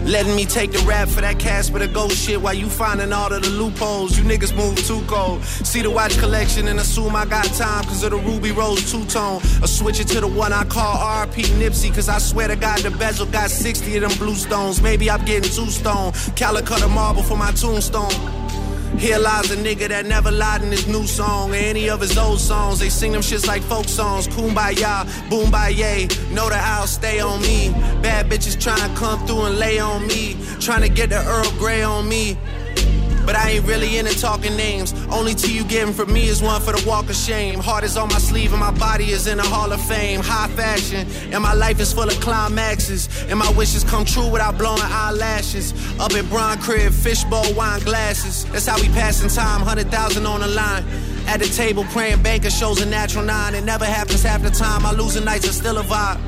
Letting 0.09 0.37
me 0.37 0.47
take 0.47 0.73
the 0.73 0.79
rap 0.87 1.07
for 1.07 1.21
that 1.21 1.39
Casper 1.39 1.79
the 1.81 1.87
ghost 1.87 2.17
shit 2.17 2.41
while 2.41 2.55
you 2.55 2.71
finding 2.71 3.13
all 3.13 3.31
of 3.31 3.43
the 3.43 3.51
loopholes. 3.51 4.17
You 4.17 4.25
niggas 4.25 4.57
move 4.57 4.79
too 4.87 5.03
cold. 5.07 5.45
See 5.45 5.83
the 5.83 5.91
watch 5.91 6.19
collection 6.19 6.67
and 6.69 6.81
assume 6.81 7.15
I 7.15 7.27
got 7.27 7.45
time 7.45 7.85
cause 7.85 8.03
of 8.03 8.13
the 8.13 8.17
Ruby 8.17 8.51
Rose 8.53 8.91
two 8.91 9.05
tone. 9.05 9.43
Or 9.63 9.67
switch 9.67 10.01
it 10.01 10.09
to 10.09 10.21
the 10.23 10.27
one 10.27 10.51
I 10.55 10.65
call 10.65 10.97
RP 10.97 11.45
Nipsey 11.61 11.95
cause 11.95 12.09
I 12.09 12.17
swear 12.21 12.49
to 12.49 12.57
God 12.57 12.79
the 12.79 12.91
bezel 12.91 13.27
got 13.27 13.51
60 13.51 13.97
of 13.99 14.09
them 14.09 14.19
blue 14.19 14.35
stones. 14.35 14.81
Maybe 14.81 15.11
I'm 15.11 15.23
getting 15.27 15.51
two 15.51 15.71
stone. 15.71 16.13
Calacatta 16.41 16.89
marble 16.89 17.23
for 17.23 17.37
my 17.37 17.53
tombstone. 17.53 18.38
Here 18.99 19.19
lies 19.19 19.53
a 19.53 19.57
nigga 19.57 19.89
that 19.89 20.07
never 20.07 20.33
lied 20.33 20.63
in 20.63 20.73
his 20.73 20.89
new 20.89 21.07
song 21.07 21.53
or 21.53 21.55
any 21.55 21.89
of 21.89 22.01
his 22.01 22.19
old 22.19 22.41
songs. 22.41 22.81
They 22.81 22.89
sing 22.89 23.13
them 23.13 23.21
shits 23.21 23.47
like 23.47 23.63
folk 23.63 23.87
songs. 23.89 24.27
Kumbaya, 24.27 25.07
boom 25.31 25.53
baye. 25.53 26.09
Know 26.33 26.49
that 26.49 26.63
I'll 26.65 26.89
stay 26.89 27.21
on 27.21 27.41
me. 27.43 27.71
Bad 28.03 28.29
bitches 28.29 28.61
trying 28.61 28.81
to 28.81 28.99
come 28.99 29.25
through 29.25 29.45
and 29.45 29.59
lay 29.59 29.79
on 29.79 30.05
me. 30.09 30.37
Trying 30.59 30.83
to 30.83 30.89
get 30.89 31.11
the 31.11 31.25
Earl 31.25 31.51
Grey 31.59 31.83
on 31.83 32.09
me. 32.09 32.37
But 33.29 33.37
I 33.37 33.51
ain't 33.51 33.67
really 33.67 33.99
into 33.99 34.19
talking 34.19 34.57
names. 34.57 34.95
Only 35.11 35.35
tea 35.35 35.53
you 35.55 35.63
getting 35.63 35.93
from 35.93 36.11
me 36.11 36.29
is 36.29 36.41
one 36.41 36.63
for 36.63 36.73
the 36.73 36.83
walk 36.89 37.11
of 37.11 37.15
shame. 37.15 37.61
Heart 37.61 37.85
is 37.85 37.99
on 37.99 38.09
my 38.09 38.17
sleeve 38.17 38.53
and 38.53 38.61
my 38.61 38.71
body 38.71 39.11
is 39.11 39.27
in 39.27 39.37
the 39.37 39.43
Hall 39.43 39.71
of 39.71 39.83
Fame. 39.83 40.21
High 40.21 40.49
fashion, 40.57 41.07
and 41.31 41.43
my 41.43 41.53
life 41.53 41.79
is 41.79 41.93
full 41.93 42.09
of 42.09 42.19
climaxes. 42.23 43.07
And 43.29 43.39
my 43.39 43.53
wishes 43.53 43.85
come 43.85 44.07
true 44.07 44.31
without 44.31 44.57
blowing 44.57 44.81
eyelashes. 44.83 45.75
Up 46.01 46.13
at 46.13 46.27
Bron 46.31 46.59
Crib, 46.61 46.91
fishbowl, 46.91 47.53
wine 47.53 47.81
glasses. 47.81 48.47
That's 48.47 48.65
how 48.65 48.81
we 48.81 48.89
passing 48.95 49.29
time, 49.29 49.61
100,000 49.61 50.25
on 50.25 50.41
the 50.41 50.49
line. 50.49 50.83
At 51.27 51.41
the 51.41 51.49
table, 51.49 51.85
praying 51.93 52.23
banker 52.23 52.49
shows 52.49 52.81
a 52.81 52.87
natural 52.87 53.27
nine. 53.27 53.55
It 53.55 53.63
never 53.63 53.85
happens 53.85 54.23
half 54.23 54.41
the 54.41 54.49
time. 54.49 54.85
My 54.85 54.93
losing 54.93 55.27
nights 55.27 55.47
are 55.47 55.53
still 55.53 55.77
a 55.77 55.83
vibe. 55.83 56.19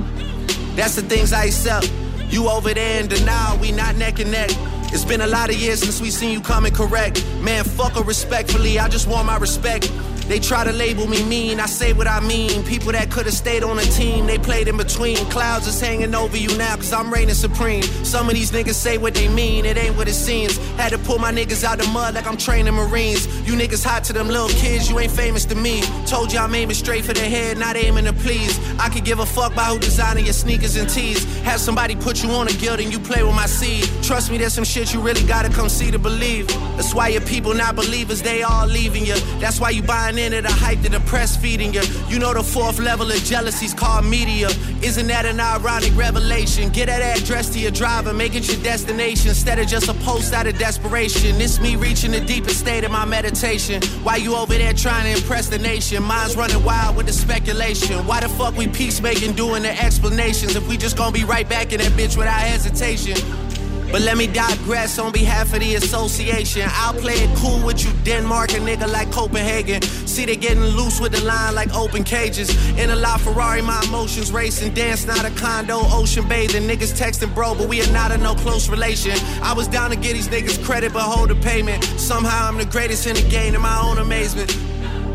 That's 0.76 0.96
the 0.96 1.02
things 1.02 1.32
I 1.32 1.46
accept. 1.46 1.90
You 2.28 2.50
over 2.50 2.74
there 2.74 3.00
in 3.00 3.08
denial, 3.08 3.56
we 3.58 3.72
not 3.72 3.96
neck 3.96 4.18
and 4.18 4.30
neck. 4.30 4.50
It's 4.92 5.04
been 5.04 5.20
a 5.20 5.26
lot 5.26 5.50
of 5.50 5.56
years 5.56 5.80
since 5.80 6.00
we 6.00 6.10
seen 6.10 6.32
you 6.32 6.40
coming 6.40 6.74
correct. 6.74 7.24
Man, 7.36 7.64
fuck 7.64 7.92
her 7.92 8.02
respectfully, 8.02 8.78
I 8.78 8.88
just 8.88 9.06
want 9.06 9.26
my 9.26 9.36
respect. 9.36 9.90
They 10.30 10.38
try 10.38 10.62
to 10.62 10.70
label 10.70 11.08
me 11.08 11.24
mean, 11.24 11.58
I 11.58 11.66
say 11.66 11.92
what 11.92 12.06
I 12.06 12.20
mean. 12.20 12.62
People 12.62 12.92
that 12.92 13.10
could 13.10 13.26
have 13.26 13.34
stayed 13.34 13.64
on 13.64 13.80
a 13.80 13.82
team, 13.82 14.28
they 14.28 14.38
played 14.38 14.68
in 14.68 14.76
between. 14.76 15.16
Clouds 15.28 15.66
is 15.66 15.80
hanging 15.80 16.14
over 16.14 16.36
you 16.36 16.56
now, 16.56 16.76
cause 16.76 16.92
I'm 16.92 17.12
reigning 17.12 17.34
supreme. 17.34 17.82
Some 18.04 18.28
of 18.28 18.34
these 18.36 18.52
niggas 18.52 18.74
say 18.74 18.96
what 18.96 19.14
they 19.14 19.26
mean, 19.26 19.64
it 19.64 19.76
ain't 19.76 19.96
what 19.96 20.06
it 20.06 20.14
seems. 20.14 20.56
Had 20.76 20.90
to 20.90 20.98
pull 20.98 21.18
my 21.18 21.32
niggas 21.32 21.64
out 21.64 21.78
the 21.80 21.88
mud 21.88 22.14
like 22.14 22.28
I'm 22.28 22.36
training 22.36 22.74
Marines. 22.74 23.26
You 23.44 23.54
niggas 23.54 23.84
hot 23.84 24.04
to 24.04 24.12
them 24.12 24.28
little 24.28 24.50
kids, 24.50 24.88
you 24.88 25.00
ain't 25.00 25.10
famous 25.10 25.44
to 25.46 25.56
me. 25.56 25.82
Told 26.06 26.32
you 26.32 26.38
I'm 26.38 26.54
aiming 26.54 26.76
straight 26.76 27.04
for 27.04 27.12
the 27.12 27.22
head, 27.22 27.58
not 27.58 27.74
aiming 27.74 28.04
to 28.04 28.12
please. 28.12 28.56
I 28.78 28.88
could 28.88 29.04
give 29.04 29.18
a 29.18 29.26
fuck 29.26 29.56
by 29.56 29.64
who 29.64 29.80
designing 29.80 30.26
your 30.26 30.34
sneakers 30.34 30.76
and 30.76 30.88
tees. 30.88 31.24
Have 31.42 31.58
somebody 31.58 31.96
put 31.96 32.22
you 32.22 32.30
on 32.30 32.46
a 32.46 32.52
guild 32.52 32.78
and 32.78 32.92
you 32.92 33.00
play 33.00 33.24
with 33.24 33.34
my 33.34 33.46
seed. 33.46 33.84
Trust 34.04 34.30
me, 34.30 34.38
there's 34.38 34.54
some 34.54 34.62
shit 34.62 34.94
you 34.94 35.00
really 35.00 35.24
gotta 35.24 35.48
come 35.48 35.68
see 35.68 35.90
to 35.90 35.98
believe. 35.98 36.46
That's 36.76 36.94
why 36.94 37.08
your 37.08 37.22
people 37.22 37.52
not 37.52 37.74
believers, 37.74 38.22
they 38.22 38.44
all 38.44 38.68
leaving 38.68 39.04
you. 39.04 39.16
That's 39.40 39.58
why 39.58 39.70
you 39.70 39.82
buying 39.82 40.19
into 40.20 40.42
the 40.42 40.52
hype 40.52 40.80
that 40.82 40.92
the 40.92 41.00
press 41.00 41.36
feeding 41.36 41.72
you. 41.74 41.82
You 42.08 42.18
know 42.18 42.32
the 42.34 42.42
fourth 42.42 42.78
level 42.78 43.10
of 43.10 43.16
jealousy's 43.24 43.74
called 43.74 44.04
media. 44.04 44.48
Isn't 44.82 45.08
that 45.08 45.26
an 45.26 45.40
ironic 45.40 45.96
revelation? 45.96 46.68
Get 46.70 46.86
that 46.86 47.02
address 47.02 47.48
to 47.50 47.58
your 47.58 47.70
driver, 47.70 48.12
make 48.12 48.34
it 48.34 48.46
your 48.48 48.62
destination 48.62 49.30
instead 49.30 49.58
of 49.58 49.66
just 49.66 49.88
a 49.88 49.94
post 49.94 50.32
out 50.32 50.46
of 50.46 50.58
desperation. 50.58 51.40
It's 51.40 51.58
me 51.60 51.76
reaching 51.76 52.12
the 52.12 52.20
deepest 52.20 52.60
state 52.60 52.84
of 52.84 52.90
my 52.90 53.04
meditation. 53.04 53.82
Why 54.02 54.16
you 54.16 54.34
over 54.36 54.54
there 54.54 54.74
trying 54.74 55.12
to 55.12 55.20
impress 55.20 55.48
the 55.48 55.58
nation? 55.58 56.02
Mine's 56.02 56.36
running 56.36 56.62
wild 56.64 56.96
with 56.96 57.06
the 57.06 57.12
speculation. 57.12 58.06
Why 58.06 58.20
the 58.20 58.28
fuck 58.28 58.56
we 58.56 58.68
peacemaking 58.68 59.34
doing 59.34 59.62
the 59.62 59.82
explanations 59.82 60.54
if 60.54 60.68
we 60.68 60.76
just 60.76 60.96
gonna 60.96 61.12
be 61.12 61.24
right 61.24 61.48
back 61.48 61.72
in 61.72 61.78
that 61.80 61.92
bitch 61.92 62.16
without 62.16 62.40
hesitation? 62.40 63.49
But 63.92 64.02
let 64.02 64.16
me 64.16 64.28
digress 64.28 64.98
on 64.98 65.10
behalf 65.10 65.52
of 65.52 65.60
the 65.60 65.74
association. 65.74 66.62
I'll 66.66 66.94
play 66.94 67.14
it 67.14 67.36
cool 67.38 67.64
with 67.64 67.84
you, 67.84 67.92
Denmark, 68.04 68.50
a 68.50 68.60
nigga 68.60 68.90
like 68.90 69.10
Copenhagen. 69.10 69.82
See, 69.82 70.24
they 70.26 70.36
getting 70.36 70.62
loose 70.62 71.00
with 71.00 71.12
the 71.12 71.24
line 71.24 71.54
like 71.56 71.74
open 71.74 72.04
cages. 72.04 72.50
In 72.78 72.90
a 72.90 72.96
La 72.96 73.16
Ferrari, 73.16 73.62
my 73.62 73.82
emotions 73.88 74.30
racing. 74.30 74.74
Dance, 74.74 75.06
not 75.06 75.24
a 75.24 75.30
condo, 75.30 75.80
ocean 75.82 76.28
bathing. 76.28 76.68
Niggas 76.68 76.94
texting, 76.96 77.34
bro, 77.34 77.54
but 77.54 77.68
we 77.68 77.82
are 77.82 77.92
not 77.92 78.12
in 78.12 78.22
no 78.22 78.34
close 78.36 78.68
relation. 78.68 79.12
I 79.42 79.52
was 79.54 79.66
down 79.66 79.90
to 79.90 79.96
get 79.96 80.12
these 80.12 80.28
niggas 80.28 80.64
credit, 80.64 80.92
but 80.92 81.02
hold 81.02 81.30
the 81.30 81.34
payment. 81.36 81.82
Somehow 81.98 82.48
I'm 82.48 82.58
the 82.58 82.64
greatest 82.66 83.08
in 83.08 83.14
the 83.16 83.28
game, 83.28 83.56
in 83.56 83.60
my 83.60 83.80
own 83.80 83.98
amazement. 83.98 84.69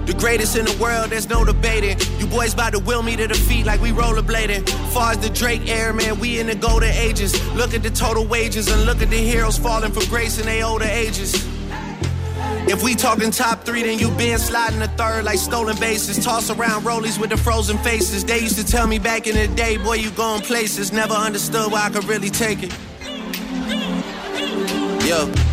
The 0.05 0.13
greatest 0.13 0.55
in 0.55 0.65
the 0.65 0.77
world, 0.79 1.09
there's 1.09 1.29
no 1.29 1.43
debating. 1.43 1.97
You 2.19 2.27
boys 2.27 2.53
about 2.53 2.73
to 2.73 2.79
will 2.79 3.01
me 3.01 3.15
to 3.15 3.27
defeat 3.27 3.65
like 3.65 3.81
we 3.81 3.89
rollerblading. 3.89 4.69
Far 4.93 5.11
as 5.11 5.17
the 5.17 5.29
Drake 5.29 5.67
era, 5.67 5.93
man, 5.93 6.19
we 6.19 6.39
in 6.39 6.47
the 6.47 6.55
golden 6.55 6.91
ages. 6.91 7.33
Look 7.55 7.73
at 7.73 7.81
the 7.81 7.89
total 7.89 8.25
wages 8.25 8.67
and 8.67 8.85
look 8.85 9.01
at 9.01 9.09
the 9.09 9.17
heroes 9.17 9.57
falling 9.57 9.91
for 9.91 10.05
grace 10.07 10.39
in 10.39 10.45
their 10.45 10.65
older 10.65 10.85
ages. 10.85 11.33
If 12.67 12.83
we 12.83 12.95
talking 12.95 13.31
top 13.31 13.63
three, 13.63 13.83
then 13.83 13.99
you 13.99 14.09
been 14.11 14.39
sliding 14.39 14.79
the 14.79 14.87
third 14.89 15.23
like 15.23 15.37
stolen 15.37 15.77
bases. 15.79 16.23
Toss 16.23 16.49
around 16.49 16.83
rollies 16.83 17.19
with 17.19 17.29
the 17.29 17.37
frozen 17.37 17.77
faces. 17.79 18.23
They 18.23 18.39
used 18.39 18.57
to 18.57 18.65
tell 18.65 18.87
me 18.87 18.99
back 18.99 19.27
in 19.27 19.35
the 19.35 19.47
day, 19.55 19.77
boy, 19.77 19.95
you 19.95 20.11
going 20.11 20.41
places. 20.41 20.91
Never 20.91 21.13
understood 21.13 21.71
why 21.71 21.85
I 21.85 21.89
could 21.89 22.05
really 22.05 22.29
take 22.29 22.63
it. 22.63 22.73
Yo. 25.05 25.44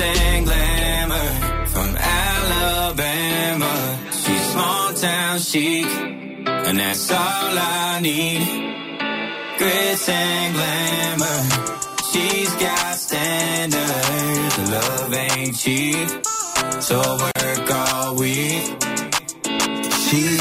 And 0.00 0.46
glamour 0.46 1.66
from 1.66 1.96
Alabama. 1.96 3.72
She's 4.12 4.50
small 4.52 4.92
town 4.94 5.38
chic, 5.38 5.86
and 5.86 6.78
that's 6.78 7.10
all 7.10 7.58
I 7.58 8.00
need. 8.02 8.42
Grits 9.58 10.08
and 10.08 10.54
glamour. 10.54 11.40
She's 12.12 12.54
got 12.56 12.94
standards. 12.96 14.70
Love 14.70 15.14
ain't 15.14 15.56
cheap, 15.56 16.08
so 16.80 16.98
work 17.00 17.70
all 17.70 18.16
week. 18.16 18.64
She 20.10 20.39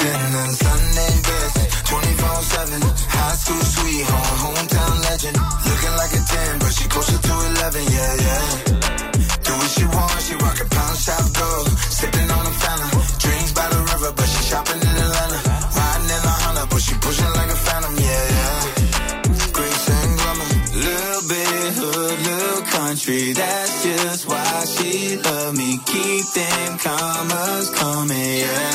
shop 11.09 11.25
gold. 11.33 11.67
Sipping 11.97 12.29
on 12.37 12.43
a 12.51 12.53
fountain, 12.61 12.91
dreams 13.23 13.51
by 13.57 13.67
the 13.73 13.79
river, 13.91 14.11
but 14.17 14.27
she 14.31 14.41
shopping 14.49 14.81
in 14.89 14.95
Atlanta. 15.05 15.39
Riding 15.77 16.11
in 16.15 16.23
a 16.31 16.35
Honda, 16.41 16.63
but 16.71 16.81
she 16.85 16.93
pushing 17.05 17.31
like 17.39 17.51
a 17.57 17.59
phantom, 17.65 17.95
yeah, 18.05 18.25
yeah. 18.35 18.59
Grace 19.57 19.85
and 19.97 20.11
glamour. 20.19 20.49
Little 20.85 21.23
bit 21.31 21.67
hood, 21.79 22.17
little 22.27 22.63
country. 22.77 23.33
That's 23.33 23.73
just 23.83 24.21
why 24.29 24.51
she 24.73 25.17
love 25.17 25.53
me. 25.57 25.69
Keep 25.91 26.25
them 26.37 26.69
commas 26.85 27.67
coming, 27.79 28.37
yeah. 28.45 28.68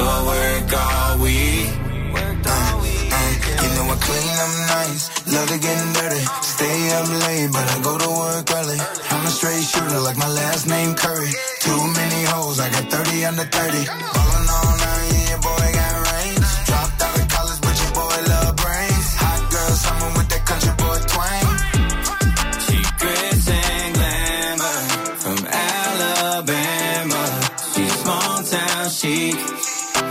So 0.00 0.24
work 0.32 0.72
all 0.72 1.18
week. 1.20 1.68
You 3.62 3.68
know 3.76 3.86
I 3.92 3.96
clean, 4.06 4.36
I'm 4.44 4.54
nice. 4.76 5.02
Love 5.28 5.48
to 5.52 5.58
getting 5.58 5.92
dirty. 5.98 6.24
Stay 6.54 6.78
up 6.96 7.08
late, 7.24 7.50
but 7.52 7.66
I 7.74 7.76
go 7.88 7.92
to 8.04 8.10
work 8.22 8.46
early. 8.58 8.80
I'm 9.12 9.26
a 9.26 9.32
straight 9.38 9.64
shooter, 9.72 10.00
like 10.00 10.16
my 10.16 10.30
last 10.40 10.66
name 10.66 10.94
Curry. 10.94 11.32
Too 11.60 11.80
many 12.00 12.20
hoes, 12.32 12.60
I 12.60 12.70
got 12.70 12.84
30 12.90 13.24
under 13.26 13.44
30. 13.44 13.86
Ballin' 13.86 14.49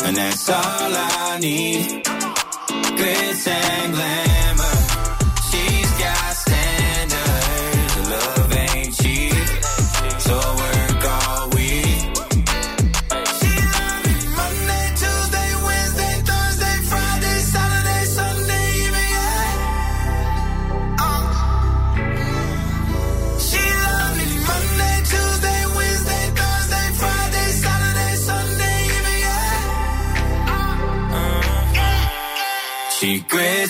and 0.10 0.18
that's 0.18 0.50
all 0.50 0.56
I 0.58 1.38
need. 1.40 2.04
Grits 2.98 3.48
and 3.48 3.94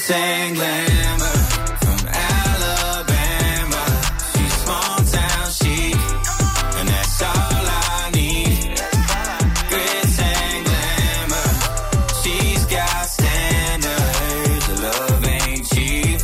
grits 0.10 0.22
and 0.22 0.56
glamour 0.56 1.38
from 1.84 2.08
Alabama. 2.08 3.86
She's 4.34 4.54
small 4.64 4.98
town 4.98 5.52
chic, 5.52 5.96
and 6.80 6.88
that's 6.90 7.22
all 7.22 7.30
I 7.32 8.12
need. 8.14 8.82
Grits 9.70 10.20
and 10.20 10.66
glamour. 10.66 11.50
She's 12.24 12.66
got 12.66 13.06
standards. 13.06 14.68
Love 14.82 15.26
ain't 15.26 15.66
cheap, 15.70 16.20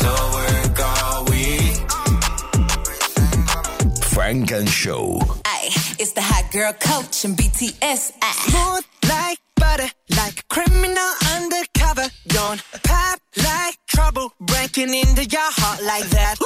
so 0.00 0.10
work 0.32 0.80
all 0.80 1.24
week. 1.26 1.76
Funk 4.04 4.50
and 4.52 4.68
Show. 4.68 5.20
Ay, 5.44 5.68
it's 5.98 6.12
the 6.12 6.22
hot 6.22 6.50
girl 6.50 6.72
coach 6.72 7.24
and 7.24 7.36
BTS. 7.36 8.12
Ay. 8.22 8.80
Breaking 14.82 15.08
into 15.08 15.24
your 15.24 15.40
heart 15.40 15.82
like 15.82 16.08
that. 16.10 16.36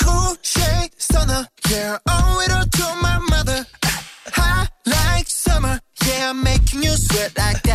Cool 0.00 0.36
shade 0.42 0.90
stunner, 0.96 1.46
yeah, 1.70 1.98
owe 2.08 2.40
it 2.44 2.52
all 2.52 2.64
to 2.64 3.02
my 3.02 3.18
mother. 3.30 3.66
High 4.26 4.68
like 4.86 5.28
summer, 5.28 5.78
yeah, 6.06 6.32
making 6.32 6.82
you 6.82 6.90
sweat 6.90 7.36
like 7.36 7.62
that. 7.62 7.71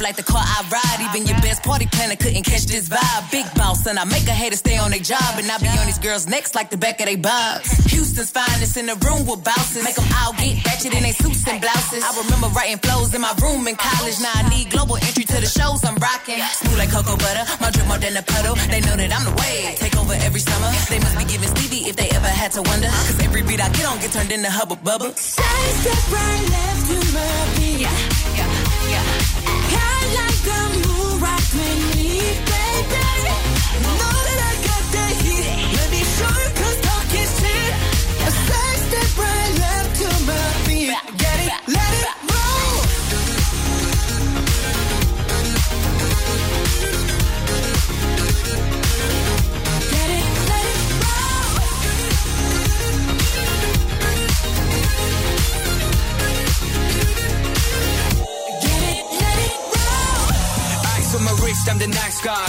like 0.00 0.16
the 0.16 0.22
car 0.22 0.40
I 0.42 0.64
ride. 0.72 0.98
Even 1.08 1.26
your 1.26 1.38
best 1.40 1.62
party 1.62 1.86
planner 1.86 2.16
couldn't 2.16 2.44
catch 2.44 2.66
this 2.66 2.88
vibe. 2.88 3.30
Big 3.30 3.46
boss, 3.54 3.86
and 3.86 3.98
I 3.98 4.04
make 4.04 4.26
a 4.26 4.34
hater 4.34 4.56
stay 4.56 4.78
on 4.78 4.90
their 4.90 5.00
job. 5.00 5.36
And 5.36 5.50
I 5.50 5.58
be 5.58 5.68
on 5.68 5.86
these 5.86 5.98
girls' 5.98 6.26
necks 6.26 6.54
like 6.54 6.70
the 6.70 6.76
back 6.76 7.00
of 7.00 7.06
their 7.06 7.18
bobs. 7.18 7.68
Houston's 7.92 8.30
finest 8.30 8.76
in 8.76 8.86
the 8.86 8.96
room 9.06 9.26
with 9.26 9.44
bouncers. 9.44 9.84
Make 9.84 9.96
them 9.96 10.08
all 10.20 10.32
get 10.34 10.64
ratchet 10.64 10.94
in 10.94 11.02
their 11.02 11.12
suits 11.12 11.46
and 11.48 11.60
blouses. 11.60 12.02
I 12.02 12.10
remember 12.16 12.48
writing 12.56 12.78
flows 12.78 13.14
in 13.14 13.20
my 13.20 13.34
room 13.42 13.66
in 13.68 13.76
college. 13.76 14.18
Now 14.20 14.32
I 14.34 14.48
need 14.48 14.70
global 14.70 14.96
entry 14.96 15.24
to 15.24 15.36
the 15.40 15.50
shows 15.50 15.84
I'm 15.84 15.96
rocking. 15.96 16.40
Smooth 16.60 16.78
like 16.78 16.90
cocoa 16.90 17.16
butter, 17.16 17.44
my 17.60 17.70
drip 17.70 17.86
more 17.86 17.98
than 17.98 18.16
a 18.16 18.22
puddle. 18.22 18.56
They 18.72 18.80
know 18.80 18.96
that 18.96 19.10
I'm 19.12 19.24
the 19.28 19.34
way. 19.36 19.76
Take 19.76 19.96
over 19.96 20.16
every 20.24 20.40
summer. 20.40 20.70
They 20.88 20.98
must 20.98 21.16
be 21.18 21.24
giving 21.24 21.50
Stevie 21.54 21.88
if 21.90 21.96
they 21.96 22.08
ever 22.10 22.28
had 22.28 22.52
to 22.56 22.62
wonder. 22.62 22.88
Cause 22.88 23.20
every 23.20 23.42
beat 23.42 23.60
I 23.60 23.68
get 23.70 23.84
on 23.86 23.98
get 24.00 24.12
turned 24.12 24.32
into 24.32 24.50
hubba 24.50 24.76
bubba. 24.76 25.12
Side 25.16 25.74
step 25.84 26.02
right, 26.12 26.44
left 26.50 26.82
to 26.88 26.96
my 27.12 27.30
beat. 27.56 27.80
Yeah, 27.80 27.96
yeah, 28.38 28.48
yeah. 28.90 29.59
Let 35.76 35.90
me 35.90 36.02
show 36.16 36.34
you 36.42 36.50
cause 36.58 36.80
talk 36.80 37.14
is 37.14 37.30
cheap. 37.40 37.72
A 38.26 38.30
sex 38.30 38.78
that 38.92 39.08
next, 61.60 61.72
I'm 61.72 61.78
the 61.78 61.94
next 61.94 62.22
guy. 62.22 62.46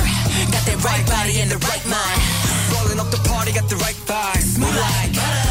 Got 0.52 0.66
the 0.66 0.78
right 0.86 1.06
body 1.08 1.42
and 1.42 1.52
the 1.52 1.58
right 1.58 1.86
mind. 1.86 2.22
Rolling 2.74 3.00
up 3.00 3.12
the 3.12 3.22
party, 3.30 3.52
got 3.52 3.68
the 3.70 3.76
right 3.78 3.96
vibe. 4.06 4.60
Moonlight. 4.60 5.51